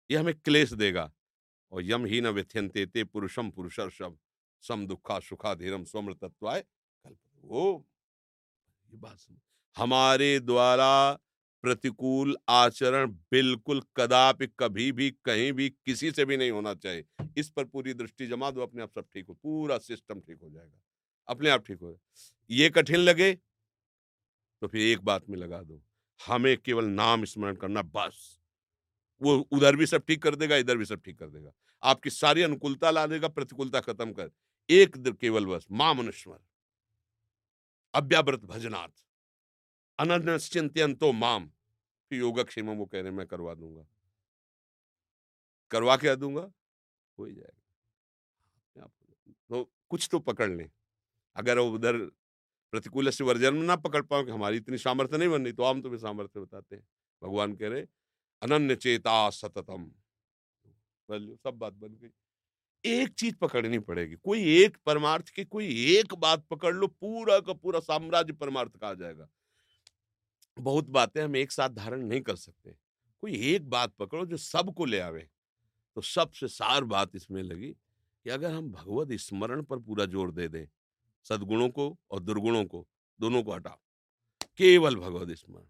ये 0.09 0.17
हमें 0.17 0.33
क्लेश 0.35 0.73
देगा। 0.73 1.11
और 1.71 1.83
यम 1.83 2.05
ही 2.05 2.21
न 2.21 2.27
व्यथ्यंते 2.29 2.85
ते 2.85 3.03
पुरुषम 3.05 3.49
पुरुषर्षभ 3.51 4.17
सम 4.63 4.85
दुखा 4.87 5.19
सुखा 5.21 5.53
धीरम 5.55 5.83
स्वम्र 5.83 6.13
तत्वाय 6.13 6.61
कल्प 6.61 7.17
वो 7.43 7.85
ये 8.87 8.97
बात 8.97 9.17
सुन। 9.17 9.39
हमारे 9.77 10.39
द्वारा 10.41 11.19
प्रतिकूल 11.63 12.35
आचरण 12.49 13.11
बिल्कुल 13.31 13.81
कदापि 13.97 14.47
कभी 14.59 14.91
भी, 14.91 15.09
कहीं 15.25 15.51
भी 15.53 15.69
किसी 15.69 16.11
से 16.11 16.25
भी 16.25 16.37
नहीं 16.37 16.51
होना 16.51 16.73
चाहिए। 16.75 17.05
इस 17.37 17.49
पर 17.49 17.65
पूरी 17.65 17.93
दृष्टि 17.93 18.27
जमा 18.27 18.51
दो, 18.51 18.61
अपने 18.61 18.81
आप 18.83 18.91
सब 18.91 19.05
ठीक 19.13 19.27
हो, 19.27 19.33
पूरा 19.33 19.77
सिस्टम 19.79 20.19
ठीक 20.19 20.37
हो 20.43 20.49
जाएगा। 20.49 20.81
अपने 21.27 21.49
आप 21.49 21.65
ठीक 21.67 21.79
हो 21.81 21.97
ये 22.49 22.69
कठिन 22.69 22.99
लगे 22.99 23.33
तो 24.61 24.67
फिर 24.67 24.81
एक 24.81 24.99
बात 25.01 25.29
में 25.29 25.37
लगा 25.37 25.61
दो। 25.63 25.81
हमें 26.19 26.57
केवल 26.57 26.85
नाम 26.85 27.23
स्मरण 27.25 27.55
करना, 27.55 27.81
बस। 27.81 28.39
वो 29.21 29.35
उधर 29.51 29.75
भी 29.75 29.85
सब 29.85 30.03
ठीक 30.05 30.21
कर 30.23 30.35
देगा, 30.35 30.55
इधर 30.55 30.77
भी 30.77 30.85
सब 30.85 31.01
ठीक 31.01 31.17
कर 31.19 31.29
देगा। 31.29 31.51
आपकी 31.83 32.09
सारी 32.09 32.41
अनुकूलता 32.41 32.91
ला 32.91 33.05
देगा, 33.07 33.27
प्रतिकूलता 33.27 33.79
खत्म 33.79 34.13
कर। 34.13 34.29
एक 34.69 34.97
केवल 34.97 35.45
बस, 35.45 35.67
माँ 35.71 35.93
मनुष्वर 35.93 36.39
अव्याव्रत 37.93 38.45
भजनाथ 38.45 39.03
अनन्य 39.99 41.11
माम। 41.13 41.49
फिर 42.11 42.19
योगक्षेम 42.19 42.69
वो 42.69 42.85
कह 42.85 43.01
रहे, 43.01 43.11
मैं 43.11 43.25
करवा 43.27 43.53
दूँगा। 43.53 43.85
करवा 45.71 45.95
क्या 45.97 46.15
दूँगा? 46.15 46.41
हो 47.17 47.25
ही 47.25 47.33
जाएगा। 47.33 48.87
तो 49.49 49.69
कुछ 49.89 50.07
तो 50.11 50.19
पकड़ 50.19 50.49
लें। 50.49 50.69
अगर 51.35 51.59
वो 51.59 51.71
उधर 51.71 51.97
प्रतिकूल 52.73 53.09
से 53.09 53.23
वर्जन 53.23 53.53
में 53.53 53.63
ना 53.63 53.75
पकड़ 53.75 54.01
पाओ 54.01 54.23
कि 54.25 54.31
हमारी 54.31 54.57
इतनी 54.57 54.77
सामर्थ्य 54.77 55.17
नहीं 55.17 55.29
बन 55.29 55.43
रही 55.43 55.53
तो 55.53 55.63
हम 55.63 55.81
तुम्हें 55.81 55.99
सामर्थ्य 55.99 56.39
बताते 56.39 56.75
हैं। 56.75 56.83
भगवान 57.21 57.55
कह 57.55 57.67
रहे 57.67 57.85
अनन्य 58.41 58.75
चेता 58.75 59.29
सततम 59.31 59.89
सब 61.09 61.57
बात 61.57 61.73
बन 61.73 61.93
गई। 61.93 62.09
एक 62.83 63.13
चीज़ 63.13 63.35
पकड़नी 63.35 63.79
पड़ेगी, 63.79 64.15
कोई 64.15 64.41
एक 64.55 64.77
परमार्थ 64.85 65.29
की, 65.29 65.43
कोई 65.45 65.67
एक 65.95 66.13
बात 66.15 66.45
पकड़ 66.47 66.73
लो, 66.73 66.87
पूरा 66.87 67.39
का 67.39 67.53
पूरा 67.53 67.79
साम्राज्य 67.79 68.33
परमार्थ 68.33 68.75
कहा 68.77 68.93
जाएगा। 68.93 69.27
बहुत 70.57 70.89
बातें 70.89 71.21
हम 71.23 71.35
एक 71.35 71.51
साथ 71.51 71.69
धारण 71.69 72.01
नहीं 72.01 72.21
कर 72.21 72.35
सकते। 72.35 72.71
कोई 73.23 73.39
एक 73.53 73.69
बात 73.69 73.93
पकड़ो 73.99 74.25
जो 74.25 74.37
सबको 74.37 74.85
ले 74.85 74.99
आवे। 74.99 75.27
तो 75.97 76.01
सबसे 76.01 76.47
सार 76.47 76.83
बात 76.83 77.15
इसमें 77.15 77.41
लगी 77.43 77.71
कि 77.71 78.29
अगर 78.29 78.51
हम 78.51 78.71
भगवत 78.71 79.11
स्मरण 79.19 79.61
पर 79.63 79.79
पूरा 79.79 80.05
ज़ोर 80.05 80.31
दे 80.31 80.47
दें, 80.47 80.65
सदगुणों 81.25 81.69
को 81.69 81.95
और 82.11 82.19
दुर्गुणों 82.19 82.65
को, 82.65 82.85
दोनों 83.19 83.43
को 83.43 83.53
हटाओ। 83.53 83.79
केवल 84.57 84.95
भगवत 84.95 85.37
स्मरण। 85.37 85.65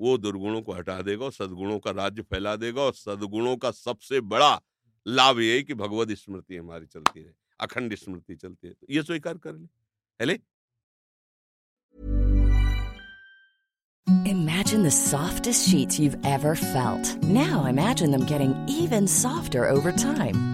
वो 0.00 0.16
दुर्गुणों 0.18 0.62
को 0.62 0.72
हटा 0.72 1.02
देगा 1.02 1.24
और 1.24 1.32
सदगुणों 1.32 1.78
का 1.78 1.90
राज्य 1.90 2.22
फैला 2.22 2.56
देगा 2.56 2.82
और 2.82 2.94
सदगुणों 2.94 3.56
का 3.56 3.70
सबसे 3.70 4.20
बड़ा 4.20 4.60
लाभ 5.06 5.40
यही 5.40 5.62
कि 5.62 5.74
भगवत 5.74 6.10
स्मृति 6.10 6.56
हमारी 6.56 6.86
चलती 6.86 7.20
रहे, 7.20 7.32
अखंड 7.60 7.94
स्मृति 7.94 8.34
चलती 8.34 8.66
है 8.66 8.72
तो 8.72 8.86
ये 8.90 9.02
स्वीकार 9.02 9.38
कर 9.38 9.54
ले 9.54 9.66
हेले 10.20 10.38
Imagine 14.26 14.82
the 14.82 14.90
softest 14.90 15.68
sheets 15.68 15.98
you've 15.98 16.16
ever 16.24 16.54
felt. 16.54 17.22
Now 17.22 17.64
imagine 17.66 18.10
them 18.10 18.24
getting 18.24 18.54
even 18.68 19.06
softer 19.06 19.68
over 19.68 19.92
time. 19.92 20.53